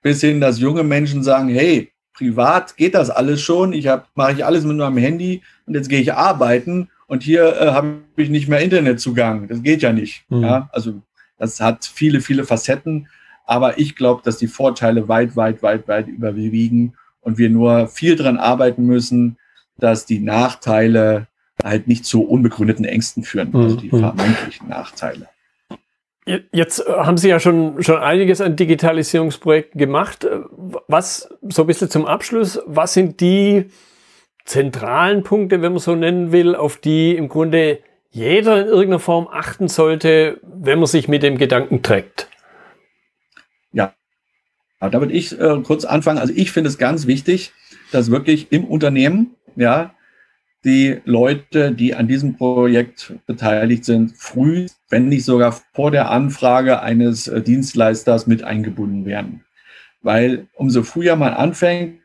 [0.02, 3.72] Bis hin, dass junge Menschen sagen, hey, privat geht das alles schon.
[3.72, 7.72] Ich mache ich alles mit meinem Handy und jetzt gehe ich arbeiten und hier äh,
[7.72, 9.48] habe ich nicht mehr Internetzugang.
[9.48, 10.24] Das geht ja nicht.
[10.28, 10.42] Mhm.
[10.42, 10.68] Ja?
[10.72, 11.02] Also
[11.38, 13.08] das hat viele, viele Facetten.
[13.46, 18.14] Aber ich glaube, dass die Vorteile weit, weit, weit, weit überwiegen und wir nur viel
[18.14, 19.38] dran arbeiten müssen,
[19.76, 21.26] dass die Nachteile
[21.64, 24.00] halt nicht zu unbegründeten Ängsten führen, also die mhm.
[24.00, 25.28] vermeintlichen Nachteile.
[26.52, 30.26] Jetzt haben Sie ja schon, schon einiges an Digitalisierungsprojekten gemacht.
[30.86, 33.70] Was, so ein bisschen zum Abschluss, was sind die
[34.44, 39.28] zentralen Punkte, wenn man so nennen will, auf die im Grunde jeder in irgendeiner Form
[39.28, 42.28] achten sollte, wenn man sich mit dem Gedanken trägt?
[43.72, 43.94] Ja,
[44.80, 46.18] da würde ich äh, kurz anfangen.
[46.18, 47.52] Also ich finde es ganz wichtig,
[47.92, 49.94] dass wirklich im Unternehmen, ja,
[50.64, 56.82] die Leute, die an diesem Projekt beteiligt sind, früh, wenn nicht sogar vor der Anfrage
[56.82, 59.44] eines äh, Dienstleisters mit eingebunden werden.
[60.02, 62.00] Weil umso früher man anfängt,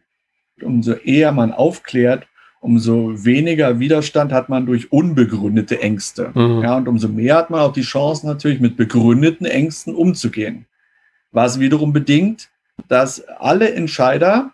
[0.61, 2.27] umso eher man aufklärt,
[2.61, 6.31] umso weniger Widerstand hat man durch unbegründete Ängste.
[6.33, 6.63] Mhm.
[6.63, 10.65] Ja, und umso mehr hat man auch die Chance natürlich mit begründeten Ängsten umzugehen.
[11.31, 12.49] Was wiederum bedingt,
[12.87, 14.51] dass alle Entscheider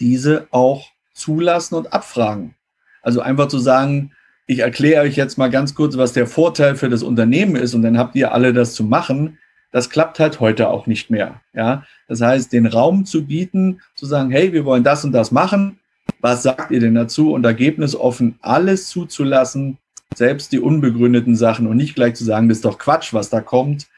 [0.00, 2.54] diese auch zulassen und abfragen.
[3.04, 4.12] Also einfach zu sagen,
[4.46, 7.82] ich erkläre euch jetzt mal ganz kurz, was der Vorteil für das Unternehmen ist und
[7.82, 9.38] dann habt ihr alle das zu machen.
[9.70, 11.40] Das klappt halt heute auch nicht mehr.
[11.52, 15.32] Ja, das heißt, den Raum zu bieten, zu sagen, hey, wir wollen das und das
[15.32, 15.78] machen.
[16.20, 17.32] Was sagt ihr denn dazu?
[17.32, 19.78] Und ergebnisoffen alles zuzulassen,
[20.14, 23.40] selbst die unbegründeten Sachen und nicht gleich zu sagen, das ist doch Quatsch, was da
[23.40, 23.88] kommt.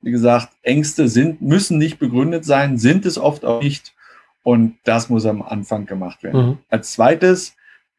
[0.00, 3.94] Wie gesagt, Ängste sind, müssen nicht begründet sein, sind es oft auch nicht.
[4.42, 6.46] Und das muss am Anfang gemacht werden.
[6.46, 6.58] Mhm.
[6.70, 7.54] Als zweites,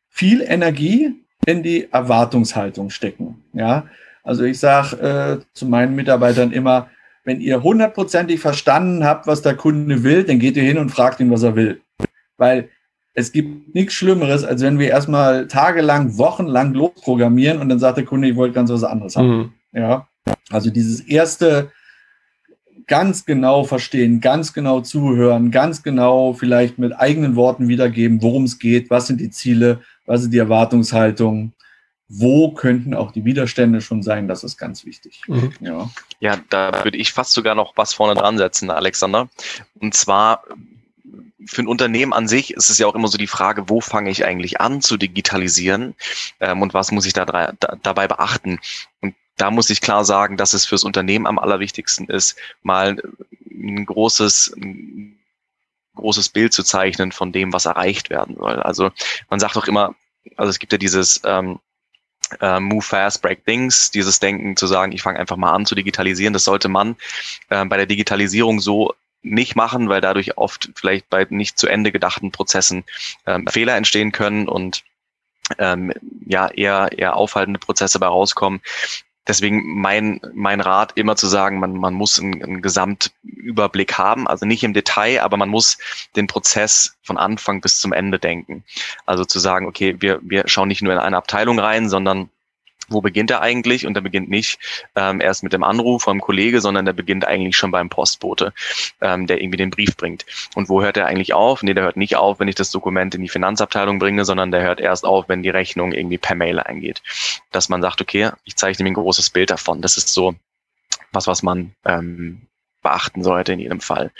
[0.10, 3.44] viel Energie in die Erwartungshaltung stecken.
[3.54, 3.86] Ja,
[4.24, 6.90] also ich sage äh, zu meinen Mitarbeitern immer,
[7.24, 11.20] wenn ihr hundertprozentig verstanden habt, was der Kunde will, dann geht ihr hin und fragt
[11.20, 11.82] ihn, was er will.
[12.38, 12.70] Weil
[13.14, 18.06] es gibt nichts Schlimmeres, als wenn wir erstmal tagelang, wochenlang losprogrammieren und dann sagt der
[18.06, 19.38] Kunde, ich wollte ganz was anderes haben.
[19.38, 19.54] Mhm.
[19.74, 20.08] Ja,
[20.50, 21.72] also dieses erste
[22.90, 28.60] ganz genau verstehen, ganz genau zuhören, ganz genau vielleicht mit eigenen Worten wiedergeben, worum es
[28.60, 31.54] geht, was sind die Ziele, was ist die Erwartungshaltung,
[32.10, 35.22] wo könnten auch die Widerstände schon sein, das ist ganz wichtig.
[35.28, 35.54] Mhm.
[35.62, 35.90] Ja.
[36.20, 39.30] ja, da würde ich fast sogar noch was vorne dran setzen, Alexander.
[39.80, 40.44] Und zwar
[41.46, 44.10] für ein Unternehmen an sich ist es ja auch immer so die Frage, wo fange
[44.10, 45.96] ich eigentlich an zu digitalisieren
[46.40, 48.60] ähm, und was muss ich da, da, dabei beachten.
[49.02, 53.02] Und da muss ich klar sagen, dass es fürs Unternehmen am allerwichtigsten ist, mal
[53.50, 55.18] ein großes, ein
[55.96, 58.60] großes Bild zu zeichnen von dem, was erreicht werden soll.
[58.62, 58.92] Also
[59.30, 59.96] man sagt doch immer,
[60.36, 61.60] also es gibt ja dieses ähm,
[62.42, 65.74] äh, Move Fast, Break Things, dieses Denken zu sagen, ich fange einfach mal an zu
[65.74, 66.34] digitalisieren.
[66.34, 66.98] Das sollte man
[67.50, 71.92] äh, bei der Digitalisierung so nicht machen, weil dadurch oft vielleicht bei nicht zu Ende
[71.92, 72.84] gedachten Prozessen
[73.26, 74.84] ähm, Fehler entstehen können und
[75.58, 75.94] ähm,
[76.26, 78.62] ja eher eher aufhaltende Prozesse bei rauskommen.
[79.30, 84.48] Deswegen mein, mein Rat immer zu sagen, man, man muss einen, einen Gesamtüberblick haben, also
[84.48, 85.78] nicht im Detail, aber man muss
[86.16, 88.64] den Prozess von Anfang bis zum Ende denken.
[89.06, 92.32] Also zu sagen, okay, wir, wir schauen nicht nur in eine Abteilung rein, sondern
[92.92, 93.86] wo beginnt er eigentlich?
[93.86, 94.60] Und er beginnt nicht
[94.96, 98.54] ähm, erst mit dem Anruf vom Kollege, sondern der beginnt eigentlich schon beim Postbote,
[99.02, 100.26] ähm, der irgendwie den Brief bringt.
[100.56, 101.64] Und wo hört er eigentlich auf?
[101.64, 104.62] Nee, der hört nicht auf, wenn ich das Dokument in die Finanzabteilung bringe, sondern der
[104.62, 107.02] hört erst auf, wenn die Rechnung irgendwie per Mail eingeht.
[107.52, 109.82] Dass man sagt, okay, ich zeichne mir ein großes Bild davon.
[109.82, 110.36] Das ist so
[111.12, 112.42] was, was man ähm,
[112.82, 114.12] beachten sollte in jedem Fall.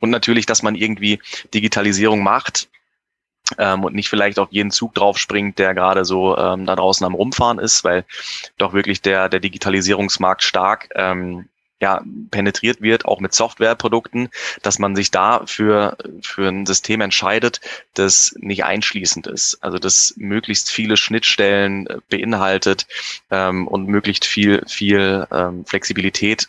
[0.00, 1.20] Und natürlich, dass man irgendwie
[1.54, 2.68] Digitalisierung macht,
[3.56, 7.14] ähm, und nicht vielleicht auf jeden Zug draufspringt, der gerade so ähm, da draußen am
[7.14, 8.04] Rumfahren ist, weil
[8.58, 11.48] doch wirklich der, der Digitalisierungsmarkt stark ähm,
[11.80, 14.30] ja, penetriert wird, auch mit Softwareprodukten,
[14.62, 17.60] dass man sich da für, für ein System entscheidet,
[17.94, 19.62] das nicht einschließend ist.
[19.62, 22.86] Also das möglichst viele Schnittstellen äh, beinhaltet
[23.30, 26.48] ähm, und möglichst viel, viel ähm, Flexibilität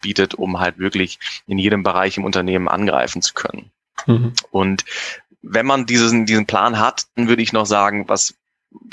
[0.00, 3.72] bietet, um halt wirklich in jedem Bereich im Unternehmen angreifen zu können.
[4.06, 4.34] Mhm.
[4.50, 4.84] Und
[5.44, 8.34] wenn man diesen, diesen Plan hat, dann würde ich noch sagen, was,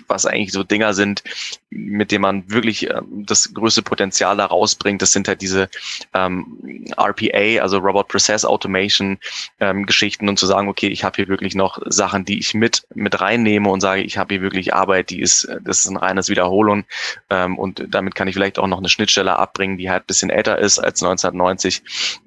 [0.07, 1.23] was eigentlich so Dinger sind,
[1.69, 5.69] mit denen man wirklich äh, das größte Potenzial da rausbringt, das sind halt diese
[6.13, 9.17] ähm, RPA, also Robot Process Automation
[9.59, 12.83] ähm, Geschichten und zu sagen, okay, ich habe hier wirklich noch Sachen, die ich mit
[12.93, 16.29] mit reinnehme und sage, ich habe hier wirklich Arbeit, die ist, das ist ein reines
[16.29, 16.83] Wiederholung
[17.29, 20.59] ähm, und damit kann ich vielleicht auch noch eine Schnittstelle abbringen, die halt bisschen älter
[20.59, 21.83] ist als 1990.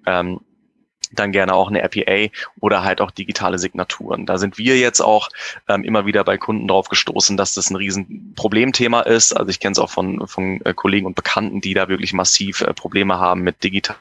[0.07, 0.41] Ähm,
[1.19, 4.27] dann gerne auch eine RPA oder halt auch digitale Signaturen.
[4.27, 5.29] Da sind wir jetzt auch
[5.69, 9.33] ähm, immer wieder bei Kunden drauf gestoßen, dass das ein riesen Problemthema ist.
[9.33, 12.61] Also ich kenne es auch von, von äh, Kollegen und Bekannten, die da wirklich massiv
[12.61, 14.01] äh, Probleme haben mit digitalen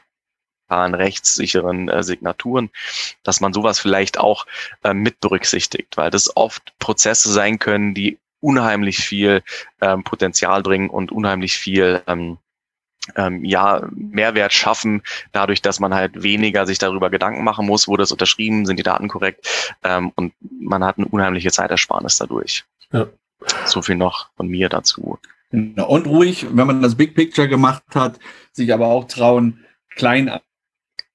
[0.70, 2.70] rechtssicheren äh, Signaturen,
[3.22, 4.46] dass man sowas vielleicht auch
[4.82, 9.42] äh, mit berücksichtigt, weil das oft Prozesse sein können, die unheimlich viel
[9.80, 12.38] ähm, Potenzial bringen und unheimlich viel ähm,
[13.16, 15.02] ähm, ja, Mehrwert schaffen,
[15.32, 18.82] dadurch, dass man halt weniger sich darüber Gedanken machen muss, wurde es unterschrieben, sind die
[18.82, 22.64] Daten korrekt ähm, und man hat eine unheimliche Zeitersparnis dadurch.
[22.92, 23.06] Ja.
[23.66, 25.18] So viel noch von mir dazu.
[25.50, 25.88] Genau.
[25.88, 28.18] Und ruhig, wenn man das Big Picture gemacht hat,
[28.52, 30.30] sich aber auch trauen, klein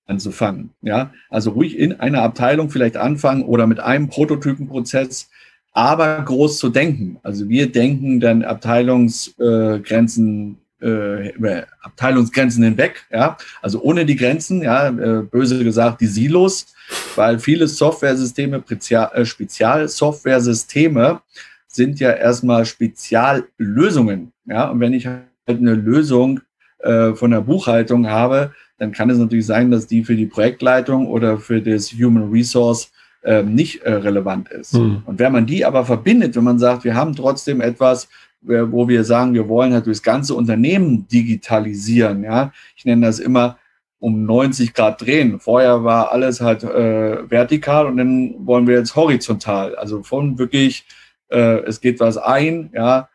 [0.05, 0.71] anzufangen.
[0.81, 5.29] Ja, also ruhig in einer Abteilung vielleicht anfangen oder mit einem Prototypenprozess
[5.71, 7.19] aber groß zu denken.
[7.23, 14.87] Also wir denken dann Abteilungsgrenzen äh, über Abteilungsgrenzen hinweg, ja, also ohne die Grenzen, ja,
[14.89, 16.67] äh, böse gesagt die Silos,
[17.15, 21.21] weil viele Softwaresysteme, äh, Spezialsoftwaresysteme
[21.67, 26.39] sind ja erstmal Speziallösungen, ja, und wenn ich halt eine Lösung
[26.79, 31.07] äh, von der Buchhaltung habe, dann kann es natürlich sein, dass die für die Projektleitung
[31.07, 32.91] oder für das Human Resource
[33.23, 34.71] äh, nicht relevant ist.
[34.73, 35.03] Hm.
[35.05, 38.07] Und wenn man die aber verbindet, wenn man sagt, wir haben trotzdem etwas,
[38.41, 42.23] wo wir sagen, wir wollen halt durchs ganze Unternehmen digitalisieren.
[42.23, 43.57] Ja, ich nenne das immer
[43.99, 45.39] um 90 Grad drehen.
[45.39, 49.75] Vorher war alles halt äh, vertikal und dann wollen wir jetzt horizontal.
[49.75, 50.85] Also von wirklich,
[51.29, 53.09] äh, es geht was ein, ja,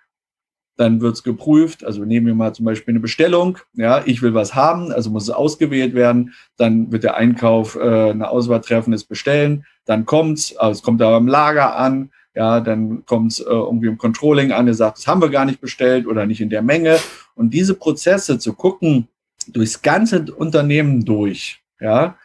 [0.76, 1.84] dann wird's geprüft.
[1.84, 3.58] Also nehmen wir mal zum Beispiel eine Bestellung.
[3.74, 6.34] Ja, ich will was haben, also muss es ausgewählt werden.
[6.56, 9.64] Dann wird der Einkauf äh, eine Auswahl treffen, es bestellen.
[9.84, 12.10] Dann kommt's, also es kommt aber im Lager an.
[12.34, 15.44] Ja, dann kommt es äh, irgendwie im Controlling an, der sagt, das haben wir gar
[15.44, 16.98] nicht bestellt oder nicht in der Menge.
[17.36, 19.08] Und diese Prozesse zu gucken,
[19.48, 22.16] durchs ganze Unternehmen durch, ja,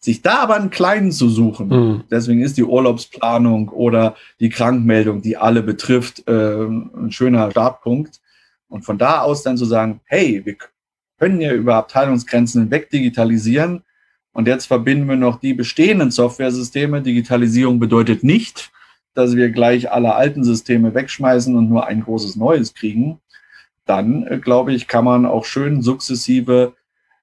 [0.00, 1.68] sich da aber einen kleinen zu suchen.
[1.68, 2.04] Mhm.
[2.10, 8.20] Deswegen ist die Urlaubsplanung oder die Krankmeldung, die alle betrifft, äh, ein schöner Startpunkt.
[8.68, 10.56] Und von da aus dann zu sagen, hey, wir
[11.18, 13.82] können ja über Abteilungsgrenzen hinweg digitalisieren.
[14.32, 17.02] Und jetzt verbinden wir noch die bestehenden Softwaresysteme.
[17.02, 18.70] Digitalisierung bedeutet nicht,
[19.18, 23.18] dass wir gleich alle alten Systeme wegschmeißen und nur ein großes neues kriegen,
[23.84, 26.74] dann äh, glaube ich, kann man auch schön sukzessive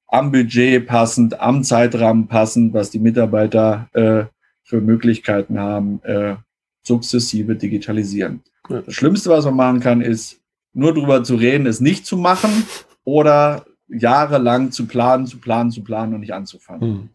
[0.08, 4.26] am Budget passend, am Zeitrahmen passend, was die Mitarbeiter äh,
[4.64, 6.36] für Möglichkeiten haben, äh,
[6.84, 8.44] sukzessive digitalisieren.
[8.70, 8.82] Ja.
[8.82, 10.42] Das Schlimmste, was man machen kann, ist
[10.74, 12.68] nur drüber zu reden, es nicht zu machen
[13.06, 16.82] oder jahrelang zu planen, zu planen, zu planen und nicht anzufangen.
[16.82, 17.10] Hm.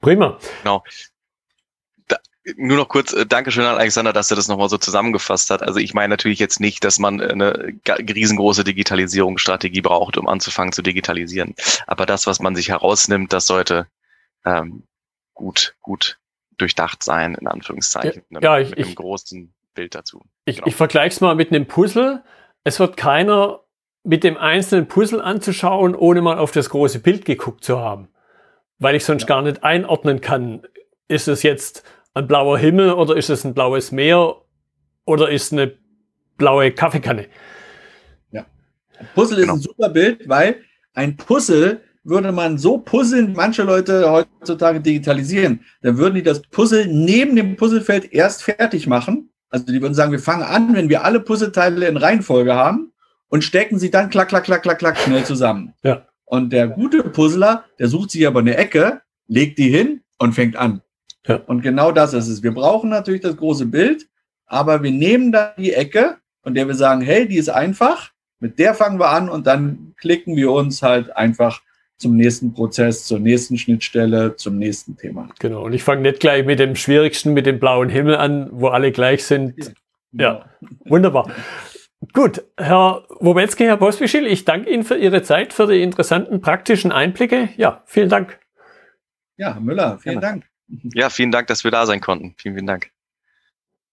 [0.00, 0.38] Prima.
[0.62, 0.82] Genau
[2.56, 5.62] nur noch kurz, äh, Dankeschön an Alexander, dass er das nochmal so zusammengefasst hat.
[5.62, 10.82] Also ich meine natürlich jetzt nicht, dass man eine riesengroße Digitalisierungsstrategie braucht, um anzufangen zu
[10.82, 11.54] digitalisieren.
[11.86, 13.86] Aber das, was man sich herausnimmt, das sollte
[14.44, 14.84] ähm,
[15.32, 16.18] gut, gut
[16.58, 18.22] durchdacht sein, in Anführungszeichen.
[18.30, 20.22] Ja, ja ich, mit einem großen Bild dazu.
[20.44, 20.68] Ich, genau.
[20.68, 22.22] ich vergleiche es mal mit einem Puzzle.
[22.62, 23.60] Es wird keiner
[24.04, 28.08] mit dem einzelnen Puzzle anzuschauen, ohne mal auf das große Bild geguckt zu haben.
[28.78, 29.28] Weil ich sonst ja.
[29.28, 30.62] gar nicht einordnen kann,
[31.08, 31.84] ist es jetzt
[32.14, 34.36] ein blauer Himmel oder ist es ein blaues Meer
[35.04, 35.76] oder ist eine
[36.38, 37.26] blaue Kaffeekanne?
[38.30, 38.46] Ja.
[39.14, 39.54] Puzzle genau.
[39.54, 40.56] ist ein super Bild, weil
[40.94, 46.86] ein Puzzle würde man so puzzeln, manche Leute heutzutage digitalisieren, dann würden die das Puzzle
[46.86, 49.30] neben dem Puzzlefeld erst fertig machen.
[49.48, 52.92] Also die würden sagen, wir fangen an, wenn wir alle Puzzleteile in Reihenfolge haben
[53.28, 55.72] und stecken sie dann klack, klack, klack, klack, klack schnell zusammen.
[55.82, 56.06] Ja.
[56.26, 60.56] Und der gute Puzzler, der sucht sich aber eine Ecke, legt die hin und fängt
[60.56, 60.82] an.
[61.26, 61.36] Ja.
[61.46, 62.42] Und genau das ist es.
[62.42, 64.08] Wir brauchen natürlich das große Bild,
[64.46, 68.10] aber wir nehmen da die Ecke, von der wir sagen, hey, die ist einfach,
[68.40, 71.62] mit der fangen wir an und dann klicken wir uns halt einfach
[71.96, 75.28] zum nächsten Prozess, zur nächsten Schnittstelle, zum nächsten Thema.
[75.38, 75.64] Genau.
[75.64, 78.92] Und ich fange nicht gleich mit dem schwierigsten, mit dem blauen Himmel an, wo alle
[78.92, 79.74] gleich sind.
[80.12, 80.44] Ja, ja.
[80.84, 81.30] wunderbar.
[82.12, 86.92] Gut, Herr Wobetzki, Herr Pospischil, ich danke Ihnen für Ihre Zeit, für die interessanten praktischen
[86.92, 87.48] Einblicke.
[87.56, 88.38] Ja, vielen Dank.
[89.36, 90.20] Ja, Herr Müller, vielen ja.
[90.20, 90.44] Dank.
[90.94, 92.34] Ja, vielen Dank, dass wir da sein konnten.
[92.36, 92.90] Vielen, vielen Dank.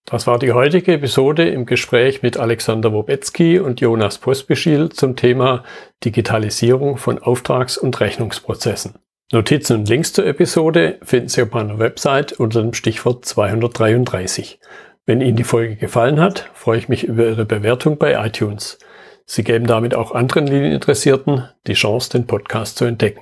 [0.05, 5.63] Das war die heutige Episode im Gespräch mit Alexander Wobetzky und Jonas Pospischil zum Thema
[6.03, 8.95] Digitalisierung von Auftrags- und Rechnungsprozessen.
[9.31, 14.59] Notizen und Links zur Episode finden Sie auf meiner Website unter dem Stichwort 233.
[15.05, 18.79] Wenn Ihnen die Folge gefallen hat, freue ich mich über Ihre Bewertung bei iTunes.
[19.25, 23.21] Sie geben damit auch anderen Linieninteressierten die Chance, den Podcast zu entdecken.